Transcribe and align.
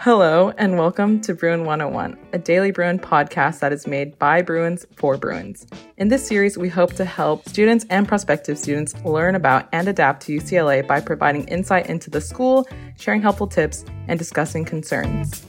Hello, 0.00 0.54
and 0.56 0.78
welcome 0.78 1.20
to 1.20 1.34
Bruin 1.34 1.66
101, 1.66 2.16
a 2.32 2.38
daily 2.38 2.70
Bruin 2.70 2.98
podcast 2.98 3.58
that 3.58 3.74
is 3.74 3.86
made 3.86 4.18
by 4.18 4.40
Bruins 4.40 4.86
for 4.96 5.18
Bruins. 5.18 5.66
In 5.98 6.08
this 6.08 6.26
series, 6.26 6.56
we 6.56 6.70
hope 6.70 6.94
to 6.94 7.04
help 7.04 7.46
students 7.46 7.84
and 7.90 8.08
prospective 8.08 8.58
students 8.58 8.94
learn 9.04 9.34
about 9.34 9.68
and 9.72 9.86
adapt 9.86 10.22
to 10.22 10.38
UCLA 10.38 10.86
by 10.86 11.00
providing 11.00 11.46
insight 11.48 11.90
into 11.90 12.08
the 12.08 12.22
school, 12.22 12.66
sharing 12.96 13.20
helpful 13.20 13.46
tips, 13.46 13.84
and 14.06 14.18
discussing 14.18 14.64
concerns. 14.64 15.44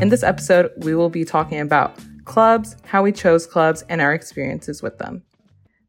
In 0.00 0.08
this 0.08 0.24
episode, 0.24 0.72
we 0.78 0.96
will 0.96 1.10
be 1.10 1.24
talking 1.24 1.60
about 1.60 1.96
clubs, 2.24 2.76
how 2.86 3.04
we 3.04 3.12
chose 3.12 3.46
clubs, 3.46 3.84
and 3.88 4.00
our 4.00 4.14
experiences 4.14 4.82
with 4.82 4.98
them. 4.98 5.22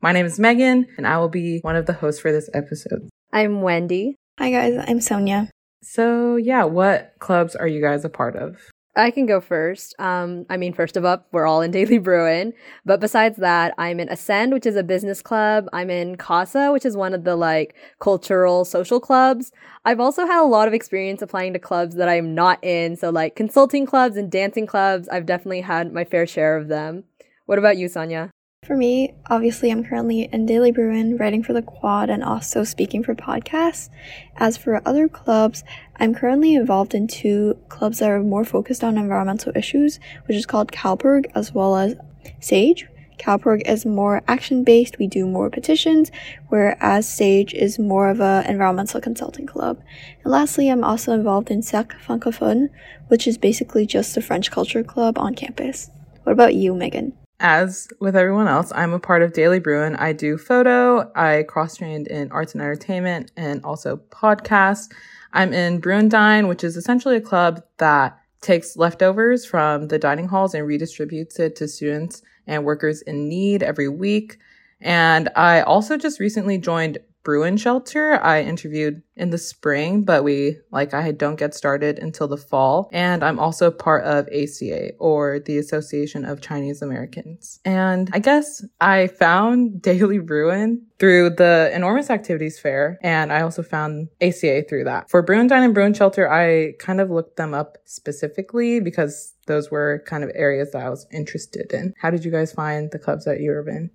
My 0.02 0.12
name 0.12 0.28
is 0.28 0.40
Megan, 0.40 0.86
and 0.98 1.08
I 1.08 1.18
will 1.18 1.30
be 1.30 1.62
one 1.62 1.76
of 1.76 1.88
the 1.88 1.94
hosts 1.94 2.22
for 2.22 2.32
this 2.32 2.50
episode. 2.54 3.10
I'm 3.32 3.62
Wendy. 3.62 4.16
Hi, 4.40 4.50
guys. 4.50 4.84
I'm 4.88 5.00
Sonia. 5.02 5.52
So, 5.84 6.36
yeah, 6.36 6.64
what 6.64 7.14
clubs 7.20 7.56
are 7.56 7.68
you 7.68 7.80
guys 7.80 8.04
a 8.04 8.10
part 8.10 8.36
of? 8.36 8.58
I 8.96 9.12
can 9.12 9.28
go 9.28 9.40
first. 9.40 9.94
Um, 10.00 10.48
I 10.50 10.58
mean, 10.58 10.74
first 10.74 10.98
of 10.98 11.06
all, 11.06 11.24
we're 11.32 11.46
all 11.46 11.62
in 11.62 11.70
Daily 11.80 12.00
Bruin. 12.00 12.54
But 12.86 13.00
besides 13.00 13.38
that, 13.38 13.76
I'm 13.78 14.00
in 14.00 14.10
Ascend, 14.10 14.52
which 14.52 14.66
is 14.66 14.76
a 14.76 14.82
business 14.82 15.22
club. 15.22 15.70
I'm 15.72 15.92
in 15.92 16.16
CASA, 16.16 16.72
which 16.72 16.86
is 16.86 16.98
one 16.98 17.14
of 17.14 17.24
the 17.24 17.36
like 17.36 17.76
cultural 18.00 18.66
social 18.66 19.00
clubs. 19.00 19.52
I've 19.86 20.00
also 20.00 20.26
had 20.26 20.42
a 20.42 20.48
lot 20.48 20.68
of 20.68 20.74
experience 20.74 21.22
applying 21.22 21.54
to 21.54 21.60
clubs 21.60 21.96
that 21.98 22.10
I'm 22.10 22.34
not 22.34 22.64
in. 22.64 22.96
So, 22.96 23.12
like 23.12 23.36
consulting 23.36 23.86
clubs 23.86 24.18
and 24.18 24.32
dancing 24.32 24.66
clubs, 24.66 25.08
I've 25.08 25.28
definitely 25.28 25.62
had 25.62 25.94
my 25.94 26.04
fair 26.04 26.26
share 26.26 26.58
of 26.58 26.68
them. 26.68 27.04
What 27.46 27.60
about 27.60 27.78
you, 27.78 27.90
Sonia? 27.90 28.32
For 28.70 28.78
me, 28.78 29.16
obviously, 29.26 29.72
I'm 29.72 29.84
currently 29.84 30.30
in 30.32 30.46
Daily 30.46 30.72
Bruin, 30.72 31.18
writing 31.18 31.42
for 31.42 31.54
the 31.54 31.64
quad 31.64 32.12
and 32.12 32.24
also 32.24 32.64
speaking 32.64 33.04
for 33.04 33.16
podcasts. 33.16 33.90
As 34.36 34.58
for 34.58 34.80
other 34.88 35.08
clubs, 35.08 35.64
I'm 35.96 36.14
currently 36.14 36.54
involved 36.54 36.94
in 36.94 37.08
two 37.08 37.58
clubs 37.68 37.98
that 37.98 38.12
are 38.12 38.22
more 38.22 38.46
focused 38.46 38.84
on 38.84 38.96
environmental 38.96 39.54
issues, 39.56 40.00
which 40.28 40.38
is 40.38 40.46
called 40.46 40.72
CalPIRG 40.72 41.32
as 41.34 41.52
well 41.52 41.78
as 41.78 41.96
SAGE. 42.42 42.86
CalPIRG 43.18 43.68
is 43.68 43.88
more 43.88 44.22
action 44.28 44.64
based, 44.64 45.00
we 45.00 45.08
do 45.08 45.26
more 45.26 45.50
petitions, 45.50 46.12
whereas 46.50 47.12
SAGE 47.12 47.56
is 47.56 47.80
more 47.80 48.08
of 48.08 48.22
an 48.22 48.46
environmental 48.46 49.02
consulting 49.02 49.48
club. 49.48 49.82
And 50.24 50.32
lastly, 50.32 50.70
I'm 50.70 50.84
also 50.84 51.14
involved 51.14 51.50
in 51.50 51.64
Cercle 51.64 51.98
Francophone, 52.06 52.70
which 53.08 53.26
is 53.26 53.40
basically 53.40 53.88
just 53.88 54.16
a 54.16 54.22
French 54.22 54.52
culture 54.52 54.84
club 54.84 55.18
on 55.18 55.34
campus. 55.34 55.90
What 56.22 56.34
about 56.34 56.54
you, 56.54 56.76
Megan? 56.76 57.14
As 57.42 57.88
with 58.02 58.18
everyone 58.18 58.50
else, 58.50 58.72
I'm 58.76 58.92
a 58.92 59.00
part 59.00 59.22
of 59.22 59.32
Daily 59.32 59.60
Bruin. 59.60 59.96
I 59.96 60.12
do 60.12 60.38
photo, 60.38 61.10
I 61.16 61.44
cross 61.44 61.78
trained 61.78 62.08
in 62.08 62.30
arts 62.32 62.54
and 62.54 62.62
entertainment, 62.62 63.32
and 63.38 63.64
also 63.64 63.98
podcasts. 64.10 64.92
I'm 65.32 65.54
in 65.54 65.80
Bruin 65.80 66.10
Dine, 66.10 66.50
which 66.50 66.66
is 66.66 66.76
essentially 66.76 67.16
a 67.16 67.22
club 67.22 67.64
that 67.78 68.20
takes 68.42 68.76
leftovers 68.76 69.46
from 69.46 69.88
the 69.88 69.98
dining 69.98 70.28
halls 70.28 70.54
and 70.54 70.68
redistributes 70.68 71.40
it 71.40 71.56
to 71.58 71.68
students 71.70 72.22
and 72.46 72.66
workers 72.66 73.02
in 73.04 73.30
need 73.30 73.64
every 73.64 73.88
week. 73.88 74.38
And 74.82 75.30
I 75.36 75.62
also 75.62 75.98
just 75.98 76.20
recently 76.20 76.58
joined 76.58 76.98
Bruin 77.24 77.58
Shelter. 77.58 78.20
I 78.24 78.42
interviewed 78.42 79.02
in 79.16 79.30
the 79.30 79.38
spring, 79.38 80.04
but 80.04 80.24
we, 80.24 80.58
like, 80.72 80.94
I 80.94 81.12
don't 81.12 81.36
get 81.36 81.54
started 81.54 82.00
until 82.00 82.28
the 82.28 82.38
fall. 82.38 82.90
And 82.92 83.24
I'm 83.24 83.40
also 83.40 83.72
part 83.72 84.04
of 84.06 84.28
ACA, 84.30 84.94
or 85.00 85.40
the 85.40 85.58
Association 85.58 86.26
of 86.26 86.42
Chinese 86.42 86.82
Americans. 86.82 87.60
And 87.66 88.10
I 88.14 88.20
guess 88.20 88.64
I 88.80 89.08
found 89.08 89.82
Daily 89.90 90.20
Bruin 90.20 90.86
through 91.00 91.32
the 91.32 91.72
Enormous 91.74 92.10
Activities 92.10 92.60
Fair, 92.60 92.98
and 93.02 93.32
I 93.32 93.42
also 93.42 93.64
found 93.64 94.10
ACA 94.22 94.64
through 94.68 94.86
that. 94.86 95.10
For 95.10 95.22
Bruin 95.22 95.48
Dine 95.48 95.64
and 95.64 95.74
Bruin 95.74 95.94
Shelter, 95.94 96.32
I 96.32 96.74
kind 96.80 97.00
of 97.00 97.10
looked 97.10 97.38
them 97.38 97.54
up 97.54 97.78
specifically 97.86 98.80
because 98.80 99.34
those 99.48 99.72
were 99.72 100.04
kind 100.06 100.24
of 100.24 100.32
areas 100.36 100.72
that 100.72 100.84
I 100.84 100.90
was 100.90 101.08
interested 101.12 101.74
in. 101.74 101.94
How 102.00 102.12
did 102.12 102.26
you 102.26 102.32
guys 102.32 102.52
find 102.52 102.92
the 102.92 103.00
clubs 103.00 103.26
that 103.26 103.40
you 103.40 103.52
were 103.52 103.68
in? 103.68 103.92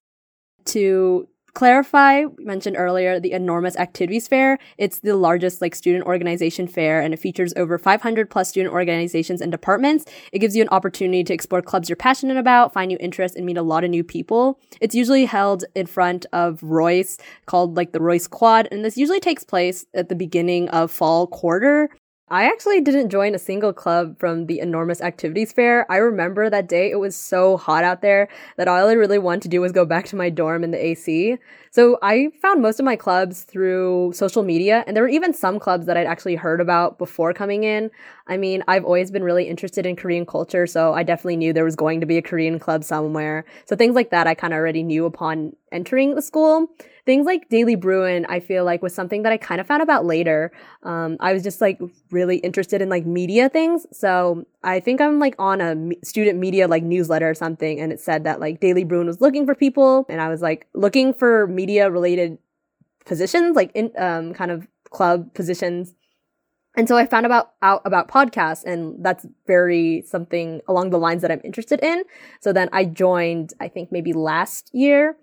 To 0.66 1.28
clarify 1.54 2.24
we 2.24 2.44
mentioned 2.44 2.76
earlier 2.76 3.18
the 3.18 3.32
enormous 3.32 3.76
activities 3.76 4.28
fair. 4.28 4.58
It's 4.76 4.98
the 4.98 5.16
largest 5.16 5.60
like 5.60 5.74
student 5.74 6.04
organization 6.04 6.66
fair 6.66 7.00
and 7.00 7.14
it 7.14 7.18
features 7.18 7.54
over 7.56 7.78
500 7.78 8.28
plus 8.28 8.48
student 8.48 8.74
organizations 8.74 9.40
and 9.40 9.50
departments. 9.50 10.04
It 10.32 10.40
gives 10.40 10.56
you 10.56 10.62
an 10.62 10.68
opportunity 10.70 11.24
to 11.24 11.32
explore 11.32 11.62
clubs 11.62 11.88
you're 11.88 11.96
passionate 11.96 12.36
about 12.36 12.72
find 12.72 12.88
new 12.88 12.98
interests 13.00 13.36
and 13.36 13.46
meet 13.46 13.56
a 13.56 13.62
lot 13.62 13.84
of 13.84 13.90
new 13.90 14.04
people. 14.04 14.58
It's 14.80 14.94
usually 14.94 15.24
held 15.24 15.64
in 15.74 15.86
front 15.86 16.26
of 16.32 16.62
royce 16.62 17.18
called 17.46 17.76
like 17.76 17.92
the 17.92 18.00
royce 18.00 18.26
quad 18.26 18.68
and 18.70 18.84
this 18.84 18.96
usually 18.96 19.20
takes 19.20 19.44
place 19.44 19.86
at 19.94 20.08
the 20.08 20.14
beginning 20.14 20.68
of 20.70 20.90
fall 20.90 21.26
quarter 21.26 21.88
I 22.30 22.46
actually 22.46 22.80
didn't 22.80 23.10
join 23.10 23.34
a 23.34 23.38
single 23.38 23.74
club 23.74 24.18
from 24.18 24.46
the 24.46 24.58
enormous 24.58 25.02
activities 25.02 25.52
fair. 25.52 25.90
I 25.92 25.98
remember 25.98 26.48
that 26.48 26.68
day 26.68 26.90
it 26.90 26.98
was 26.98 27.14
so 27.14 27.58
hot 27.58 27.84
out 27.84 28.00
there 28.00 28.28
that 28.56 28.66
all 28.66 28.88
I 28.88 28.94
really 28.94 29.18
wanted 29.18 29.42
to 29.42 29.48
do 29.48 29.60
was 29.60 29.72
go 29.72 29.84
back 29.84 30.06
to 30.06 30.16
my 30.16 30.30
dorm 30.30 30.64
in 30.64 30.70
the 30.70 30.82
AC. 30.82 31.36
So 31.70 31.98
I 32.00 32.30
found 32.40 32.62
most 32.62 32.78
of 32.78 32.84
my 32.86 32.96
clubs 32.96 33.42
through 33.42 34.12
social 34.14 34.42
media, 34.42 34.84
and 34.86 34.96
there 34.96 35.02
were 35.02 35.08
even 35.08 35.34
some 35.34 35.58
clubs 35.58 35.84
that 35.84 35.98
I'd 35.98 36.06
actually 36.06 36.36
heard 36.36 36.62
about 36.62 36.96
before 36.98 37.34
coming 37.34 37.64
in. 37.64 37.90
I 38.26 38.38
mean, 38.38 38.64
I've 38.68 38.84
always 38.84 39.10
been 39.10 39.24
really 39.24 39.48
interested 39.48 39.84
in 39.84 39.94
Korean 39.94 40.24
culture, 40.24 40.66
so 40.66 40.94
I 40.94 41.02
definitely 41.02 41.36
knew 41.36 41.52
there 41.52 41.64
was 41.64 41.76
going 41.76 42.00
to 42.00 42.06
be 42.06 42.16
a 42.16 42.22
Korean 42.22 42.58
club 42.58 42.84
somewhere. 42.84 43.44
So 43.66 43.76
things 43.76 43.94
like 43.94 44.10
that 44.10 44.26
I 44.26 44.34
kind 44.34 44.54
of 44.54 44.58
already 44.58 44.82
knew 44.82 45.04
upon 45.04 45.56
entering 45.74 46.14
the 46.14 46.22
school 46.22 46.68
things 47.06 47.26
like 47.26 47.48
Daily 47.48 47.74
Bruin, 47.74 48.24
I 48.28 48.40
feel 48.40 48.64
like 48.64 48.82
was 48.82 48.94
something 48.94 49.22
that 49.22 49.32
I 49.32 49.36
kind 49.36 49.60
of 49.60 49.66
found 49.66 49.82
about 49.82 50.04
later. 50.06 50.52
Um, 50.82 51.16
I 51.20 51.32
was 51.32 51.42
just 51.42 51.60
like 51.60 51.78
really 52.10 52.38
interested 52.38 52.80
in 52.80 52.88
like 52.88 53.04
media 53.04 53.48
things. 53.48 53.86
So 53.92 54.46
I 54.62 54.80
think 54.80 55.00
I'm 55.00 55.18
like 55.18 55.34
on 55.38 55.60
a 55.60 55.76
student 56.04 56.38
media 56.38 56.66
like 56.66 56.82
newsletter 56.82 57.28
or 57.28 57.34
something. 57.34 57.78
And 57.78 57.92
it 57.92 58.00
said 58.00 58.24
that 58.24 58.40
like 58.40 58.60
Daily 58.60 58.84
Bruin 58.84 59.06
was 59.06 59.20
looking 59.20 59.44
for 59.44 59.54
people. 59.54 60.06
And 60.08 60.20
I 60.20 60.28
was 60.28 60.40
like 60.40 60.66
looking 60.74 61.12
for 61.12 61.46
media 61.46 61.90
related 61.90 62.38
positions, 63.04 63.54
like 63.54 63.70
in 63.74 63.90
um, 63.98 64.32
kind 64.32 64.50
of 64.50 64.66
club 64.90 65.34
positions. 65.34 65.94
And 66.76 66.88
so 66.88 66.96
I 66.96 67.06
found 67.06 67.24
about 67.24 67.52
out 67.62 67.82
about 67.84 68.08
podcasts 68.08 68.64
and 68.64 69.04
that's 69.04 69.26
very 69.46 70.02
something 70.06 70.60
along 70.66 70.90
the 70.90 70.98
lines 70.98 71.22
that 71.22 71.30
I'm 71.30 71.40
interested 71.44 71.80
in. 71.84 72.02
So 72.40 72.52
then 72.52 72.68
I 72.72 72.84
joined, 72.84 73.52
I 73.60 73.68
think 73.68 73.92
maybe 73.92 74.12
last 74.12 74.70
year 74.72 75.16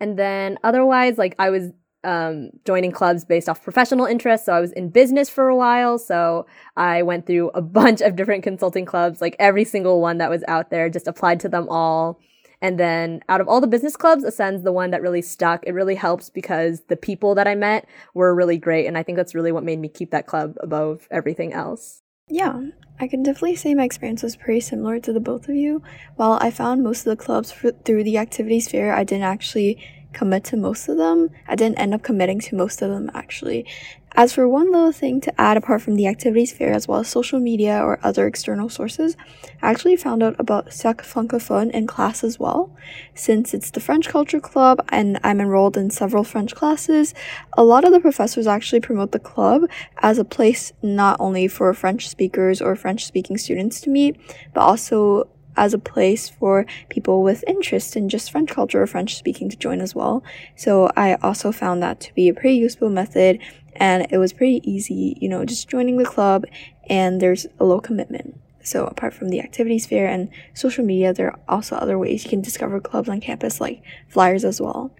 and 0.00 0.18
then 0.18 0.58
otherwise, 0.62 1.18
like 1.18 1.34
I 1.38 1.50
was 1.50 1.70
um, 2.04 2.50
joining 2.64 2.92
clubs 2.92 3.24
based 3.24 3.48
off 3.48 3.62
professional 3.62 4.06
interests. 4.06 4.46
So 4.46 4.52
I 4.52 4.60
was 4.60 4.72
in 4.72 4.90
business 4.90 5.28
for 5.28 5.48
a 5.48 5.56
while. 5.56 5.98
So 5.98 6.46
I 6.76 7.02
went 7.02 7.26
through 7.26 7.50
a 7.50 7.62
bunch 7.80 8.00
of 8.00 8.16
different 8.16 8.44
consulting 8.44 8.84
clubs, 8.84 9.20
like 9.20 9.36
every 9.38 9.64
single 9.64 10.00
one 10.00 10.18
that 10.18 10.30
was 10.30 10.44
out 10.48 10.70
there, 10.70 10.88
just 10.88 11.08
applied 11.08 11.40
to 11.40 11.48
them 11.48 11.68
all. 11.68 12.20
And 12.60 12.78
then 12.78 13.20
out 13.28 13.40
of 13.40 13.46
all 13.46 13.60
the 13.60 13.68
business 13.68 13.96
clubs, 13.96 14.24
Ascend's 14.24 14.64
the 14.64 14.72
one 14.72 14.90
that 14.90 15.02
really 15.02 15.22
stuck. 15.22 15.64
It 15.64 15.74
really 15.74 15.94
helps 15.94 16.28
because 16.28 16.82
the 16.88 16.96
people 16.96 17.36
that 17.36 17.46
I 17.46 17.54
met 17.54 17.86
were 18.14 18.34
really 18.34 18.58
great. 18.58 18.86
And 18.86 18.98
I 18.98 19.04
think 19.04 19.16
that's 19.16 19.34
really 19.34 19.52
what 19.52 19.62
made 19.62 19.78
me 19.78 19.88
keep 19.88 20.10
that 20.10 20.26
club 20.26 20.56
above 20.60 21.06
everything 21.10 21.52
else. 21.52 22.02
Yeah, 22.28 22.60
I 23.00 23.08
can 23.08 23.22
definitely 23.22 23.56
say 23.56 23.74
my 23.74 23.84
experience 23.84 24.22
was 24.22 24.36
pretty 24.36 24.60
similar 24.60 25.00
to 25.00 25.12
the 25.12 25.20
both 25.20 25.48
of 25.48 25.54
you. 25.54 25.82
While 26.16 26.38
I 26.40 26.50
found 26.50 26.82
most 26.82 27.06
of 27.06 27.16
the 27.16 27.22
clubs 27.22 27.50
for, 27.50 27.72
through 27.72 28.04
the 28.04 28.18
activities 28.18 28.68
fair, 28.68 28.94
I 28.94 29.04
didn't 29.04 29.24
actually 29.24 29.78
commit 30.12 30.44
to 30.44 30.56
most 30.56 30.88
of 30.88 30.96
them. 30.96 31.30
I 31.46 31.54
didn't 31.54 31.78
end 31.78 31.94
up 31.94 32.02
committing 32.02 32.40
to 32.40 32.56
most 32.56 32.82
of 32.82 32.90
them 32.90 33.10
actually. 33.14 33.66
As 34.12 34.32
for 34.32 34.48
one 34.48 34.72
little 34.72 34.90
thing 34.90 35.20
to 35.20 35.40
add 35.40 35.56
apart 35.56 35.82
from 35.82 35.94
the 35.94 36.06
activities 36.06 36.52
fair 36.52 36.72
as 36.72 36.88
well 36.88 37.00
as 37.00 37.08
social 37.08 37.38
media 37.38 37.80
or 37.80 38.00
other 38.02 38.26
external 38.26 38.68
sources, 38.68 39.16
I 39.62 39.70
actually 39.70 39.96
found 39.96 40.22
out 40.22 40.34
about 40.38 40.72
Cercle 40.72 41.04
Francophone 41.04 41.70
in 41.70 41.86
class 41.86 42.24
as 42.24 42.38
well. 42.38 42.74
Since 43.14 43.54
it's 43.54 43.70
the 43.70 43.80
French 43.80 44.08
Culture 44.08 44.40
Club 44.40 44.84
and 44.88 45.20
I'm 45.22 45.40
enrolled 45.40 45.76
in 45.76 45.90
several 45.90 46.24
French 46.24 46.54
classes, 46.54 47.14
a 47.56 47.62
lot 47.62 47.84
of 47.84 47.92
the 47.92 48.00
professors 48.00 48.46
actually 48.46 48.80
promote 48.80 49.12
the 49.12 49.18
club 49.18 49.68
as 49.98 50.18
a 50.18 50.24
place 50.24 50.72
not 50.82 51.16
only 51.20 51.46
for 51.46 51.72
French 51.74 52.08
speakers 52.08 52.60
or 52.60 52.74
French 52.76 53.04
speaking 53.06 53.36
students 53.36 53.80
to 53.82 53.90
meet, 53.90 54.16
but 54.54 54.62
also 54.62 55.28
as 55.58 55.74
a 55.74 55.78
place 55.78 56.28
for 56.28 56.64
people 56.88 57.22
with 57.22 57.44
interest 57.46 57.96
in 57.96 58.08
just 58.08 58.30
French 58.30 58.48
culture 58.48 58.80
or 58.80 58.86
French 58.86 59.16
speaking 59.16 59.50
to 59.50 59.56
join 59.56 59.80
as 59.80 59.94
well. 59.94 60.22
So 60.56 60.90
I 60.96 61.14
also 61.16 61.52
found 61.52 61.82
that 61.82 62.00
to 62.00 62.14
be 62.14 62.28
a 62.28 62.34
pretty 62.34 62.56
useful 62.56 62.88
method 62.88 63.40
and 63.78 64.06
it 64.10 64.18
was 64.18 64.32
pretty 64.32 64.60
easy, 64.70 65.16
you 65.20 65.28
know, 65.28 65.44
just 65.44 65.68
joining 65.68 65.96
the 65.96 66.04
club 66.04 66.44
and 66.88 67.20
there's 67.20 67.46
a 67.58 67.64
low 67.64 67.80
commitment. 67.80 68.38
So 68.62 68.86
apart 68.86 69.14
from 69.14 69.30
the 69.30 69.40
activities 69.40 69.86
fair 69.86 70.08
and 70.08 70.28
social 70.52 70.84
media, 70.84 71.14
there 71.14 71.30
are 71.30 71.40
also 71.48 71.76
other 71.76 71.98
ways 71.98 72.24
you 72.24 72.30
can 72.30 72.42
discover 72.42 72.80
clubs 72.80 73.08
on 73.08 73.20
campus 73.20 73.60
like 73.60 73.82
flyers 74.08 74.44
as 74.44 74.60
well. 74.60 74.94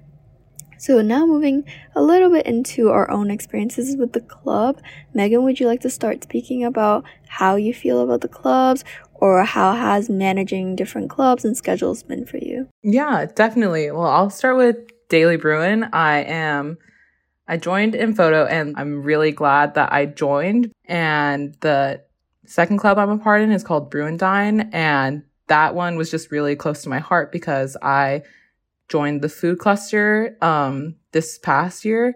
So 0.79 1.03
now 1.03 1.27
moving 1.27 1.65
a 1.97 2.03
little 2.03 2.31
bit 2.31 2.47
into 2.47 2.91
our 2.91 3.11
own 3.11 3.31
experiences 3.33 3.97
with 3.97 4.13
the 4.13 4.21
club. 4.21 4.81
Megan, 5.13 5.43
would 5.43 5.59
you 5.59 5.67
like 5.67 5.81
to 5.81 5.91
start 5.91 6.23
speaking 6.23 6.65
about 6.65 7.05
how 7.27 7.57
you 7.57 7.75
feel 7.75 8.01
about 8.01 8.21
the 8.21 8.29
clubs 8.29 8.85
or 9.15 9.45
how 9.45 9.75
has 9.75 10.09
managing 10.09 10.77
different 10.77 11.11
clubs 11.11 11.45
and 11.45 11.57
schedules 11.57 12.05
been 12.05 12.25
for 12.25 12.39
you? 12.39 12.69
Yeah, 12.85 13.27
definitely. 13.35 13.91
Well, 13.91 14.07
I'll 14.07 14.31
start 14.31 14.57
with 14.57 14.77
Daily 15.09 15.37
Bruin. 15.37 15.89
I 15.93 16.21
am 16.21 16.79
I 17.49 17.57
joined 17.57 17.95
in 17.95 18.15
photo 18.15 18.45
and 18.45 18.75
I'm 18.77 19.03
really 19.03 19.33
glad 19.33 19.75
that 19.75 19.91
I 19.93 20.05
joined. 20.05 20.71
And 20.85 21.55
the 21.61 22.03
second 22.45 22.79
club 22.79 22.99
I'm 22.99 23.11
a 23.11 23.19
part 23.19 23.41
in 23.41 23.51
is 23.51 23.65
called 23.65 23.91
Bruin 23.91 24.19
Dine. 24.19 24.69
And 24.73 25.25
that 25.47 25.75
one 25.75 25.97
was 25.97 26.11
just 26.11 26.31
really 26.31 26.55
close 26.57 26.83
to 26.83 26.91
my 26.91 26.99
heart 26.99 27.33
because 27.33 27.77
I 27.81 28.23
joined 28.89 29.23
the 29.23 29.31
food 29.31 29.59
cluster 29.59 30.37
um, 30.43 30.97
this 31.13 31.39
past 31.39 31.87
year. 31.87 32.15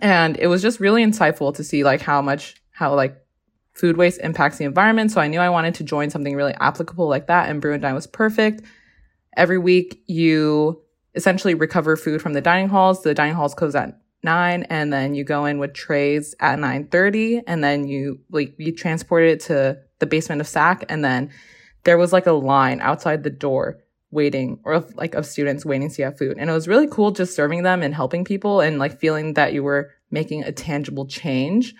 And 0.00 0.36
it 0.38 0.46
was 0.46 0.62
just 0.62 0.80
really 0.80 1.04
insightful 1.04 1.54
to 1.54 1.62
see 1.62 1.84
like 1.84 2.00
how 2.00 2.22
much, 2.22 2.56
how 2.70 2.94
like 2.94 3.22
food 3.74 3.98
waste 3.98 4.20
impacts 4.22 4.56
the 4.56 4.64
environment. 4.64 5.12
So 5.12 5.20
I 5.20 5.28
knew 5.28 5.40
I 5.40 5.50
wanted 5.50 5.74
to 5.76 5.84
join 5.84 6.08
something 6.08 6.34
really 6.34 6.54
applicable 6.54 7.06
like 7.06 7.26
that. 7.26 7.50
And 7.50 7.60
Brew 7.60 7.78
was 7.78 8.06
perfect. 8.06 8.62
Every 9.36 9.58
week 9.58 10.02
you 10.06 10.80
essentially 11.14 11.54
recover 11.54 11.96
food 11.96 12.22
from 12.22 12.32
the 12.32 12.40
dining 12.40 12.68
halls. 12.68 13.02
The 13.02 13.14
dining 13.14 13.34
halls 13.34 13.54
close 13.54 13.74
at 13.74 14.00
nine 14.24 14.64
and 14.64 14.92
then 14.92 15.14
you 15.14 15.22
go 15.22 15.44
in 15.44 15.58
with 15.58 15.74
trays 15.74 16.34
at 16.40 16.58
9.30 16.58 17.42
and 17.46 17.62
then 17.62 17.86
you 17.86 18.18
like 18.30 18.54
you 18.58 18.72
transport 18.72 19.24
it 19.24 19.40
to 19.40 19.78
the 19.98 20.06
basement 20.06 20.40
of 20.40 20.48
sac 20.48 20.84
and 20.88 21.04
then 21.04 21.30
there 21.84 21.98
was 21.98 22.12
like 22.12 22.26
a 22.26 22.32
line 22.32 22.80
outside 22.80 23.22
the 23.22 23.30
door 23.30 23.78
waiting 24.14 24.60
or 24.64 24.80
like 24.94 25.14
of 25.14 25.26
students 25.26 25.66
waiting 25.66 25.90
to 25.90 25.96
get 25.96 26.18
food. 26.18 26.36
And 26.38 26.48
it 26.48 26.52
was 26.52 26.68
really 26.68 26.86
cool 26.86 27.10
just 27.10 27.34
serving 27.34 27.62
them 27.62 27.82
and 27.82 27.94
helping 27.94 28.24
people 28.24 28.60
and 28.60 28.78
like 28.78 28.98
feeling 28.98 29.34
that 29.34 29.52
you 29.52 29.62
were 29.62 29.90
making 30.10 30.44
a 30.44 30.52
tangible 30.52 31.06
change. 31.06 31.74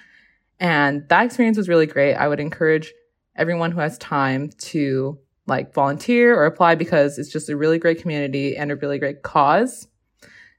And 0.61 1.09
that 1.09 1.25
experience 1.25 1.57
was 1.57 1.69
really 1.69 1.87
great. 1.87 2.15
I 2.15 2.29
would 2.29 2.41
encourage 2.41 2.93
everyone 3.37 3.71
who 3.71 3.81
has 3.81 3.97
time 3.99 4.51
to 4.59 5.19
like 5.47 5.73
volunteer 5.75 6.35
or 6.39 6.47
apply 6.47 6.75
because 6.75 7.19
it's 7.19 7.31
just 7.31 7.49
a 7.49 7.57
really 7.57 7.79
great 7.79 8.01
community 8.01 8.57
and 8.57 8.71
a 8.71 8.77
really 8.77 8.99
great 8.99 9.23
cause 9.23 9.87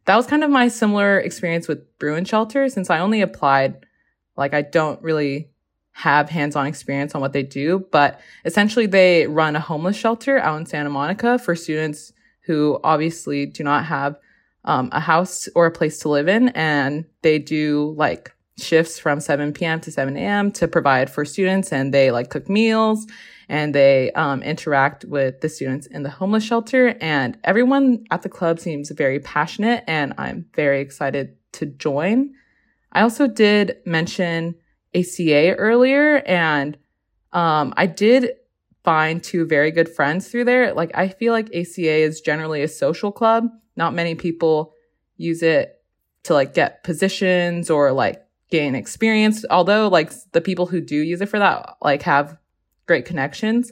that 0.05 0.15
was 0.15 0.27
kind 0.27 0.43
of 0.43 0.49
my 0.49 0.67
similar 0.67 1.19
experience 1.19 1.67
with 1.67 1.97
Bruin 1.99 2.25
Shelter 2.25 2.69
since 2.69 2.89
I 2.89 2.99
only 2.99 3.21
applied, 3.21 3.85
like, 4.37 4.53
I 4.53 4.61
don't 4.61 5.01
really 5.01 5.49
have 5.93 6.29
hands 6.29 6.55
on 6.55 6.67
experience 6.67 7.15
on 7.15 7.21
what 7.21 7.33
they 7.33 7.43
do, 7.43 7.87
but 7.91 8.19
essentially 8.43 8.85
they 8.85 9.27
run 9.27 9.55
a 9.55 9.59
homeless 9.59 9.95
shelter 9.95 10.37
out 10.39 10.59
in 10.59 10.65
Santa 10.65 10.89
Monica 10.89 11.39
for 11.39 11.55
students 11.55 12.11
who 12.41 12.79
obviously 12.83 13.45
do 13.45 13.63
not 13.63 13.85
have 13.85 14.19
um, 14.65 14.89
a 14.91 14.99
house 14.99 15.47
or 15.55 15.65
a 15.65 15.71
place 15.71 15.99
to 15.99 16.09
live 16.09 16.27
in. 16.27 16.49
And 16.49 17.05
they 17.21 17.39
do 17.39 17.95
like 17.97 18.35
shifts 18.57 18.99
from 18.99 19.19
7 19.19 19.53
p.m. 19.53 19.79
to 19.81 19.91
7 19.91 20.15
a.m. 20.17 20.51
to 20.51 20.67
provide 20.67 21.09
for 21.09 21.23
students 21.23 21.71
and 21.71 21.93
they 21.93 22.11
like 22.11 22.29
cook 22.29 22.49
meals 22.49 23.07
and 23.49 23.73
they 23.75 24.11
um, 24.13 24.41
interact 24.43 25.05
with 25.05 25.41
the 25.41 25.49
students 25.49 25.87
in 25.87 26.03
the 26.03 26.09
homeless 26.09 26.43
shelter. 26.43 26.95
And 27.01 27.37
everyone 27.43 28.05
at 28.11 28.21
the 28.21 28.29
club 28.29 28.59
seems 28.59 28.89
very 28.91 29.19
passionate, 29.19 29.83
and 29.87 30.13
I'm 30.17 30.45
very 30.53 30.81
excited 30.81 31.37
to 31.53 31.65
join. 31.65 32.33
I 32.91 33.01
also 33.01 33.27
did 33.27 33.77
mention 33.85 34.55
ACA 34.93 35.55
earlier, 35.55 36.17
and 36.25 36.77
um, 37.33 37.73
I 37.77 37.85
did 37.85 38.31
find 38.83 39.21
two 39.21 39.45
very 39.45 39.71
good 39.71 39.89
friends 39.89 40.29
through 40.29 40.45
there. 40.45 40.73
Like, 40.73 40.91
I 40.95 41.09
feel 41.09 41.33
like 41.33 41.47
ACA 41.47 41.97
is 41.97 42.21
generally 42.21 42.61
a 42.61 42.67
social 42.67 43.11
club. 43.11 43.49
Not 43.75 43.93
many 43.93 44.15
people 44.15 44.73
use 45.17 45.43
it 45.43 45.81
to 46.23 46.33
like 46.33 46.53
get 46.53 46.83
positions 46.83 47.69
or 47.69 47.91
like 47.91 48.25
gain 48.49 48.75
experience. 48.75 49.43
Although, 49.49 49.87
like, 49.89 50.11
the 50.31 50.41
people 50.41 50.65
who 50.65 50.79
do 50.79 50.95
use 50.95 51.21
it 51.21 51.29
for 51.29 51.39
that, 51.39 51.75
like, 51.81 52.03
have 52.03 52.37
great 52.85 53.05
connections. 53.05 53.71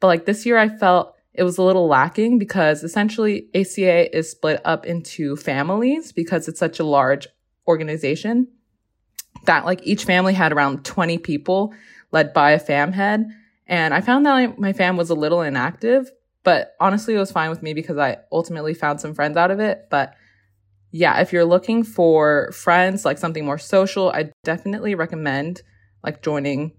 But 0.00 0.08
like 0.08 0.26
this 0.26 0.44
year, 0.44 0.58
I 0.58 0.68
felt 0.68 1.14
it 1.32 1.42
was 1.42 1.58
a 1.58 1.62
little 1.62 1.88
lacking 1.88 2.38
because 2.38 2.84
essentially 2.84 3.48
ACA 3.54 4.16
is 4.16 4.30
split 4.30 4.60
up 4.64 4.86
into 4.86 5.36
families 5.36 6.12
because 6.12 6.46
it's 6.48 6.60
such 6.60 6.78
a 6.78 6.84
large 6.84 7.26
organization 7.66 8.48
that 9.46 9.64
like 9.64 9.80
each 9.82 10.04
family 10.04 10.32
had 10.32 10.52
around 10.52 10.84
20 10.84 11.18
people 11.18 11.74
led 12.12 12.32
by 12.32 12.52
a 12.52 12.58
fam 12.58 12.92
head. 12.92 13.26
And 13.66 13.92
I 13.92 14.00
found 14.00 14.26
that 14.26 14.58
my 14.58 14.72
fam 14.72 14.96
was 14.96 15.10
a 15.10 15.14
little 15.14 15.42
inactive, 15.42 16.10
but 16.44 16.74
honestly, 16.78 17.14
it 17.14 17.18
was 17.18 17.32
fine 17.32 17.50
with 17.50 17.62
me 17.62 17.74
because 17.74 17.98
I 17.98 18.18
ultimately 18.30 18.74
found 18.74 19.00
some 19.00 19.14
friends 19.14 19.36
out 19.36 19.50
of 19.50 19.58
it. 19.58 19.88
But 19.90 20.14
yeah, 20.92 21.20
if 21.20 21.32
you're 21.32 21.44
looking 21.44 21.82
for 21.82 22.52
friends, 22.52 23.04
like 23.04 23.18
something 23.18 23.44
more 23.44 23.58
social, 23.58 24.10
I 24.10 24.30
definitely 24.44 24.94
recommend 24.94 25.62
like 26.04 26.22
joining 26.22 26.72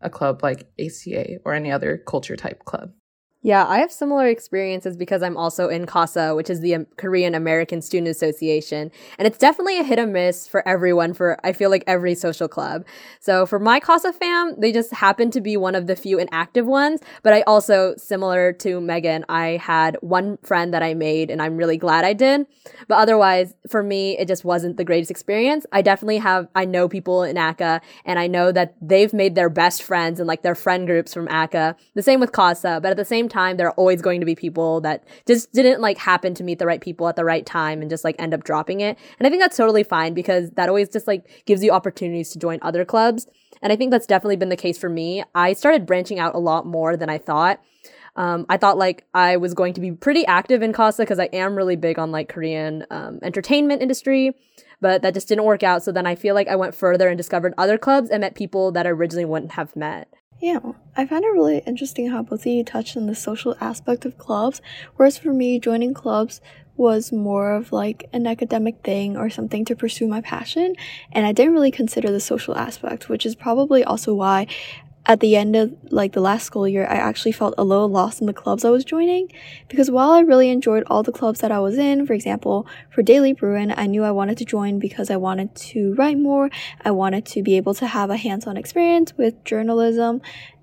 a 0.00 0.10
club 0.10 0.42
like 0.42 0.70
ACA 0.78 1.38
or 1.44 1.54
any 1.54 1.70
other 1.70 1.98
culture 1.98 2.36
type 2.36 2.64
club. 2.64 2.92
Yeah, 3.42 3.66
I 3.66 3.78
have 3.78 3.90
similar 3.90 4.26
experiences 4.26 4.98
because 4.98 5.22
I'm 5.22 5.38
also 5.38 5.70
in 5.70 5.86
CASA, 5.86 6.34
which 6.34 6.50
is 6.50 6.60
the 6.60 6.74
um, 6.74 6.86
Korean 6.98 7.34
American 7.34 7.80
Student 7.80 8.08
Association. 8.08 8.90
And 9.18 9.26
it's 9.26 9.38
definitely 9.38 9.78
a 9.78 9.82
hit 9.82 9.98
or 9.98 10.06
miss 10.06 10.46
for 10.46 10.66
everyone 10.68 11.14
for, 11.14 11.38
I 11.42 11.54
feel 11.54 11.70
like, 11.70 11.82
every 11.86 12.14
social 12.14 12.48
club. 12.48 12.84
So 13.18 13.46
for 13.46 13.58
my 13.58 13.80
CASA 13.80 14.12
fam, 14.12 14.56
they 14.60 14.72
just 14.72 14.92
happen 14.92 15.30
to 15.30 15.40
be 15.40 15.56
one 15.56 15.74
of 15.74 15.86
the 15.86 15.96
few 15.96 16.18
inactive 16.18 16.66
ones. 16.66 17.00
But 17.22 17.32
I 17.32 17.40
also, 17.42 17.94
similar 17.96 18.52
to 18.54 18.78
Megan, 18.78 19.24
I 19.30 19.56
had 19.56 19.96
one 20.02 20.36
friend 20.42 20.74
that 20.74 20.82
I 20.82 20.92
made 20.92 21.30
and 21.30 21.40
I'm 21.40 21.56
really 21.56 21.78
glad 21.78 22.04
I 22.04 22.12
did. 22.12 22.46
But 22.88 22.98
otherwise, 22.98 23.54
for 23.70 23.82
me, 23.82 24.18
it 24.18 24.28
just 24.28 24.44
wasn't 24.44 24.76
the 24.76 24.84
greatest 24.84 25.10
experience. 25.10 25.64
I 25.72 25.80
definitely 25.80 26.18
have, 26.18 26.46
I 26.54 26.66
know 26.66 26.90
people 26.90 27.22
in 27.22 27.38
ACA 27.38 27.80
and 28.04 28.18
I 28.18 28.26
know 28.26 28.52
that 28.52 28.74
they've 28.82 29.14
made 29.14 29.34
their 29.34 29.48
best 29.48 29.82
friends 29.82 30.20
and 30.20 30.26
like 30.26 30.42
their 30.42 30.54
friend 30.54 30.86
groups 30.86 31.14
from 31.14 31.26
ACA. 31.28 31.74
The 31.94 32.02
same 32.02 32.20
with 32.20 32.32
CASA, 32.32 32.80
but 32.82 32.90
at 32.90 32.98
the 32.98 33.04
same 33.06 33.29
time, 33.30 33.56
there 33.56 33.68
are 33.68 33.74
always 33.74 34.02
going 34.02 34.20
to 34.20 34.26
be 34.26 34.34
people 34.34 34.80
that 34.82 35.04
just 35.26 35.52
didn't 35.52 35.80
like 35.80 35.96
happen 35.96 36.34
to 36.34 36.44
meet 36.44 36.58
the 36.58 36.66
right 36.66 36.80
people 36.80 37.08
at 37.08 37.16
the 37.16 37.24
right 37.24 37.46
time 37.46 37.80
and 37.80 37.88
just 37.88 38.04
like 38.04 38.16
end 38.18 38.34
up 38.34 38.44
dropping 38.44 38.80
it. 38.80 38.98
And 39.18 39.26
I 39.26 39.30
think 39.30 39.40
that's 39.40 39.56
totally 39.56 39.84
fine 39.84 40.12
because 40.12 40.50
that 40.52 40.68
always 40.68 40.88
just 40.88 41.06
like 41.06 41.44
gives 41.46 41.64
you 41.64 41.70
opportunities 41.70 42.30
to 42.30 42.38
join 42.38 42.58
other 42.60 42.84
clubs. 42.84 43.26
And 43.62 43.72
I 43.72 43.76
think 43.76 43.90
that's 43.90 44.06
definitely 44.06 44.36
been 44.36 44.48
the 44.48 44.56
case 44.56 44.78
for 44.78 44.88
me. 44.88 45.22
I 45.34 45.52
started 45.52 45.86
branching 45.86 46.18
out 46.18 46.34
a 46.34 46.38
lot 46.38 46.66
more 46.66 46.96
than 46.96 47.08
I 47.08 47.18
thought. 47.18 47.60
Um, 48.16 48.44
I 48.48 48.56
thought 48.56 48.76
like 48.76 49.06
I 49.14 49.36
was 49.36 49.54
going 49.54 49.74
to 49.74 49.80
be 49.80 49.92
pretty 49.92 50.26
active 50.26 50.62
in 50.62 50.72
Casa 50.72 51.02
because 51.02 51.18
I 51.18 51.28
am 51.32 51.54
really 51.54 51.76
big 51.76 51.98
on 51.98 52.10
like 52.10 52.28
Korean 52.28 52.84
um, 52.90 53.20
entertainment 53.22 53.82
industry, 53.82 54.34
but 54.80 55.02
that 55.02 55.14
just 55.14 55.28
didn't 55.28 55.44
work 55.44 55.62
out. 55.62 55.82
So 55.82 55.92
then 55.92 56.06
I 56.06 56.14
feel 56.16 56.34
like 56.34 56.48
I 56.48 56.56
went 56.56 56.74
further 56.74 57.08
and 57.08 57.16
discovered 57.16 57.54
other 57.56 57.78
clubs 57.78 58.10
and 58.10 58.22
met 58.22 58.34
people 58.34 58.72
that 58.72 58.86
I 58.86 58.90
originally 58.90 59.24
wouldn't 59.24 59.52
have 59.52 59.76
met. 59.76 60.12
Yeah, 60.40 60.60
I 60.96 61.04
find 61.04 61.22
it 61.22 61.28
really 61.28 61.58
interesting 61.66 62.08
how 62.08 62.22
both 62.22 62.40
of 62.40 62.46
you 62.46 62.64
touched 62.64 62.96
on 62.96 63.06
the 63.06 63.14
social 63.14 63.54
aspect 63.60 64.06
of 64.06 64.16
clubs, 64.16 64.62
whereas 64.96 65.18
for 65.18 65.34
me, 65.34 65.60
joining 65.60 65.92
clubs 65.92 66.40
was 66.78 67.12
more 67.12 67.52
of 67.52 67.72
like 67.72 68.08
an 68.14 68.26
academic 68.26 68.82
thing 68.82 69.18
or 69.18 69.28
something 69.28 69.66
to 69.66 69.76
pursue 69.76 70.06
my 70.06 70.22
passion, 70.22 70.74
and 71.12 71.26
I 71.26 71.32
didn't 71.32 71.52
really 71.52 71.70
consider 71.70 72.10
the 72.10 72.20
social 72.20 72.56
aspect, 72.56 73.10
which 73.10 73.26
is 73.26 73.34
probably 73.34 73.84
also 73.84 74.14
why 74.14 74.46
at 75.06 75.20
the 75.20 75.34
end 75.34 75.56
of 75.56 75.74
like 75.90 76.12
the 76.12 76.20
last 76.20 76.44
school 76.44 76.68
year, 76.68 76.84
I 76.84 76.94
actually 76.94 77.32
felt 77.32 77.54
a 77.56 77.64
little 77.64 77.88
lost 77.88 78.20
in 78.20 78.26
the 78.26 78.34
clubs 78.34 78.64
I 78.64 78.70
was 78.70 78.84
joining 78.84 79.32
because 79.68 79.90
while 79.90 80.10
I 80.10 80.20
really 80.20 80.50
enjoyed 80.50 80.84
all 80.86 81.02
the 81.02 81.12
clubs 81.12 81.40
that 81.40 81.50
I 81.50 81.58
was 81.58 81.78
in, 81.78 82.06
for 82.06 82.12
example, 82.12 82.66
for 82.90 83.02
Daily 83.02 83.32
Bruin, 83.32 83.72
I 83.76 83.86
knew 83.86 84.04
I 84.04 84.10
wanted 84.10 84.38
to 84.38 84.44
join 84.44 84.78
because 84.78 85.10
I 85.10 85.16
wanted 85.16 85.54
to 85.54 85.94
write 85.94 86.18
more. 86.18 86.50
I 86.84 86.90
wanted 86.90 87.24
to 87.26 87.42
be 87.42 87.56
able 87.56 87.74
to 87.74 87.86
have 87.86 88.10
a 88.10 88.16
hands-on 88.16 88.56
experience 88.56 89.16
with 89.16 89.42
journalism. 89.44 90.20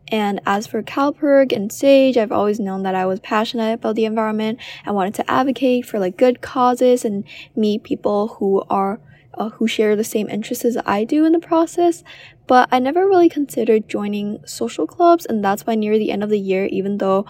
And 0.10 0.40
as 0.46 0.68
for 0.68 0.82
CalPIRG 0.82 1.52
and 1.52 1.72
Sage, 1.72 2.16
I've 2.16 2.32
always 2.32 2.60
known 2.60 2.84
that 2.84 2.96
I 2.96 3.06
was 3.06 3.20
passionate 3.20 3.74
about 3.74 3.96
the 3.96 4.06
environment. 4.06 4.60
I 4.86 4.92
wanted 4.92 5.16
to 5.16 5.30
advocate 5.30 5.86
for 5.86 6.00
like 6.00 6.16
good 6.16 6.42
causes 6.42 7.04
and 7.04 7.26
meet 7.56 7.84
people 7.84 8.30
who 8.40 8.64
are 8.70 9.02
uh, 9.38 9.50
who 9.52 9.68
share 9.68 9.96
the 9.96 10.04
same 10.04 10.30
interests 10.30 10.66
as 10.66 10.78
I 10.86 11.04
do 11.04 11.26
in 11.26 11.32
the 11.32 11.40
process, 11.40 12.04
but 12.48 12.68
I 12.72 12.80
never 12.80 13.08
really 13.08 13.30
considered 13.30 13.88
joining 13.88 14.46
social 14.46 14.88
clubs, 14.88 15.26
and 15.26 15.44
that's 15.44 15.66
why 15.66 15.76
near 15.76 15.98
the 15.98 16.12
end 16.12 16.24
of 16.24 16.30
the 16.30 16.40
year, 16.40 16.66
even 16.66 16.98
though 16.98 17.26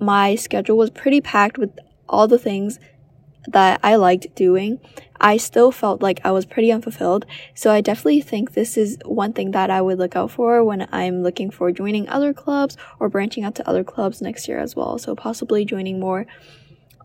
my 0.00 0.34
schedule 0.34 0.76
was 0.76 0.90
pretty 0.90 1.20
packed 1.20 1.58
with 1.58 1.70
all 2.08 2.28
the 2.28 2.38
things 2.38 2.78
that 3.48 3.80
I 3.82 3.96
liked 3.96 4.34
doing, 4.34 4.78
I 5.20 5.36
still 5.36 5.72
felt 5.72 6.02
like 6.02 6.20
I 6.24 6.30
was 6.32 6.46
pretty 6.46 6.72
unfulfilled. 6.72 7.26
So 7.54 7.70
I 7.70 7.80
definitely 7.80 8.20
think 8.20 8.52
this 8.52 8.76
is 8.76 8.98
one 9.04 9.32
thing 9.32 9.52
that 9.52 9.70
I 9.70 9.80
would 9.80 9.98
look 9.98 10.16
out 10.16 10.30
for 10.30 10.62
when 10.64 10.88
I'm 10.92 11.22
looking 11.22 11.50
for 11.50 11.70
joining 11.70 12.08
other 12.08 12.32
clubs 12.32 12.76
or 12.98 13.08
branching 13.08 13.44
out 13.44 13.54
to 13.56 13.68
other 13.68 13.84
clubs 13.84 14.20
next 14.20 14.48
year 14.48 14.58
as 14.58 14.74
well. 14.76 14.98
So 14.98 15.14
possibly 15.14 15.64
joining 15.64 16.00
more 16.00 16.26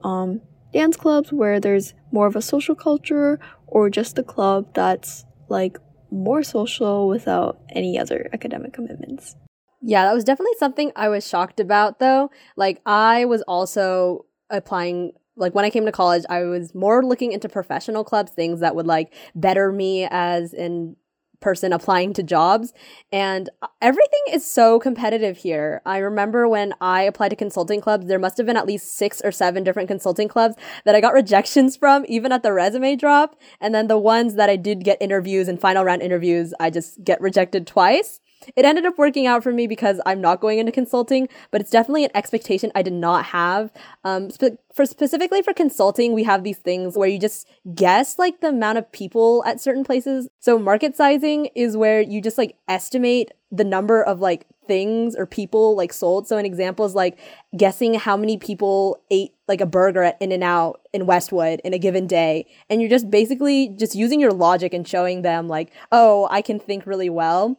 um, 0.03 0.41
dance 0.73 0.97
clubs 0.97 1.31
where 1.31 1.59
there's 1.59 1.93
more 2.11 2.27
of 2.27 2.35
a 2.35 2.41
social 2.41 2.75
culture 2.75 3.39
or 3.65 3.89
just 3.89 4.17
a 4.17 4.23
club 4.23 4.73
that's 4.73 5.25
like 5.49 5.77
more 6.11 6.43
social 6.43 7.07
without 7.07 7.59
any 7.69 7.99
other 7.99 8.29
academic 8.33 8.73
commitments. 8.73 9.35
Yeah, 9.81 10.05
that 10.05 10.13
was 10.13 10.23
definitely 10.23 10.55
something 10.57 10.91
I 10.95 11.09
was 11.09 11.27
shocked 11.27 11.59
about 11.59 11.99
though. 11.99 12.31
Like 12.55 12.81
I 12.85 13.25
was 13.25 13.41
also 13.43 14.25
applying 14.49 15.11
like 15.35 15.53
when 15.53 15.65
I 15.65 15.69
came 15.69 15.85
to 15.85 15.91
college, 15.91 16.23
I 16.29 16.43
was 16.43 16.73
more 16.73 17.05
looking 17.05 17.31
into 17.31 17.47
professional 17.47 18.03
clubs, 18.03 18.31
things 18.31 18.59
that 18.61 18.75
would 18.75 18.87
like 18.87 19.13
better 19.35 19.71
me 19.71 20.07
as 20.09 20.53
in 20.53 20.95
person 21.39 21.71
applying 21.71 22.13
to 22.13 22.23
jobs 22.23 22.73
and 23.11 23.49
uh, 23.61 23.67
everything 23.81 24.19
is 24.31 24.45
so 24.45 24.79
competitive 24.79 25.37
here. 25.37 25.81
I 25.85 25.97
remember 25.99 26.47
when 26.47 26.73
I 26.81 27.03
applied 27.03 27.29
to 27.29 27.35
consulting 27.35 27.79
clubs, 27.81 28.07
there 28.07 28.19
must 28.19 28.37
have 28.37 28.45
been 28.45 28.57
at 28.57 28.65
least 28.65 28.95
6 28.97 29.21
or 29.23 29.31
7 29.31 29.63
different 29.63 29.87
consulting 29.87 30.27
clubs 30.27 30.55
that 30.85 30.95
I 30.95 31.01
got 31.01 31.13
rejections 31.21 31.77
from 31.77 32.05
even 32.07 32.31
at 32.31 32.43
the 32.43 32.53
resume 32.53 32.95
drop 32.95 33.39
and 33.61 33.73
then 33.73 33.87
the 33.87 33.97
ones 33.97 34.35
that 34.35 34.49
I 34.49 34.55
did 34.55 34.83
get 34.83 34.97
interviews 35.01 35.47
and 35.47 35.59
final 35.59 35.83
round 35.83 36.01
interviews, 36.01 36.53
I 36.59 36.69
just 36.69 37.03
get 37.03 37.21
rejected 37.21 37.67
twice. 37.67 38.19
It 38.55 38.65
ended 38.65 38.85
up 38.85 38.97
working 38.97 39.27
out 39.27 39.43
for 39.43 39.51
me 39.51 39.67
because 39.67 39.99
I'm 40.05 40.21
not 40.21 40.41
going 40.41 40.59
into 40.59 40.71
consulting, 40.71 41.27
but 41.51 41.61
it's 41.61 41.71
definitely 41.71 42.05
an 42.05 42.11
expectation 42.15 42.71
I 42.75 42.81
did 42.81 42.93
not 42.93 43.25
have. 43.25 43.71
Um, 44.03 44.29
for 44.73 44.85
specifically 44.85 45.41
for 45.41 45.53
consulting, 45.53 46.13
we 46.13 46.23
have 46.23 46.43
these 46.43 46.57
things 46.57 46.97
where 46.97 47.09
you 47.09 47.19
just 47.19 47.47
guess 47.73 48.19
like 48.19 48.41
the 48.41 48.49
amount 48.49 48.77
of 48.77 48.91
people 48.91 49.43
at 49.45 49.59
certain 49.59 49.83
places. 49.83 50.29
So 50.39 50.59
market 50.59 50.95
sizing 50.95 51.47
is 51.55 51.75
where 51.75 52.01
you 52.01 52.21
just 52.21 52.37
like 52.37 52.55
estimate 52.67 53.31
the 53.51 53.63
number 53.63 54.03
of 54.03 54.19
like 54.19 54.45
things 54.67 55.15
or 55.15 55.25
people 55.25 55.75
like 55.75 55.93
sold. 55.93 56.27
So 56.27 56.37
an 56.37 56.45
example 56.45 56.85
is 56.85 56.93
like 56.93 57.17
guessing 57.55 57.93
how 57.95 58.17
many 58.17 58.37
people 58.37 59.01
ate 59.09 59.33
like 59.47 59.61
a 59.61 59.65
burger 59.65 60.03
at 60.03 60.21
In 60.21 60.31
and 60.31 60.43
Out 60.43 60.81
in 60.93 61.05
Westwood 61.05 61.61
in 61.63 61.73
a 61.73 61.79
given 61.79 62.05
day. 62.05 62.45
And 62.69 62.81
you're 62.81 62.89
just 62.89 63.09
basically 63.09 63.69
just 63.69 63.95
using 63.95 64.19
your 64.19 64.33
logic 64.33 64.73
and 64.73 64.87
showing 64.87 65.21
them 65.21 65.47
like, 65.47 65.71
oh, 65.91 66.27
I 66.29 66.41
can 66.41 66.59
think 66.59 66.85
really 66.85 67.09
well. 67.09 67.57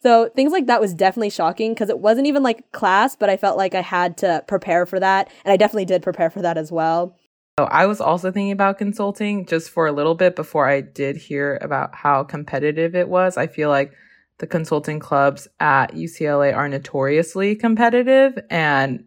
So 0.00 0.28
things 0.28 0.52
like 0.52 0.66
that 0.66 0.80
was 0.80 0.94
definitely 0.94 1.30
shocking 1.30 1.74
because 1.74 1.90
it 1.90 1.98
wasn't 1.98 2.26
even 2.26 2.42
like 2.42 2.70
class, 2.72 3.16
but 3.16 3.28
I 3.28 3.36
felt 3.36 3.56
like 3.56 3.74
I 3.74 3.80
had 3.80 4.16
to 4.18 4.44
prepare 4.46 4.86
for 4.86 5.00
that. 5.00 5.28
And 5.44 5.52
I 5.52 5.56
definitely 5.56 5.86
did 5.86 6.02
prepare 6.02 6.30
for 6.30 6.42
that 6.42 6.56
as 6.56 6.70
well. 6.70 7.16
So 7.58 7.64
I 7.64 7.86
was 7.86 8.00
also 8.00 8.30
thinking 8.30 8.52
about 8.52 8.78
consulting 8.78 9.44
just 9.44 9.70
for 9.70 9.88
a 9.88 9.92
little 9.92 10.14
bit 10.14 10.36
before 10.36 10.68
I 10.68 10.80
did 10.80 11.16
hear 11.16 11.58
about 11.60 11.92
how 11.92 12.22
competitive 12.22 12.94
it 12.94 13.08
was. 13.08 13.36
I 13.36 13.48
feel 13.48 13.68
like 13.68 13.92
the 14.38 14.46
consulting 14.46 15.00
clubs 15.00 15.48
at 15.58 15.92
UCLA 15.92 16.54
are 16.54 16.68
notoriously 16.68 17.56
competitive 17.56 18.38
and 18.48 19.04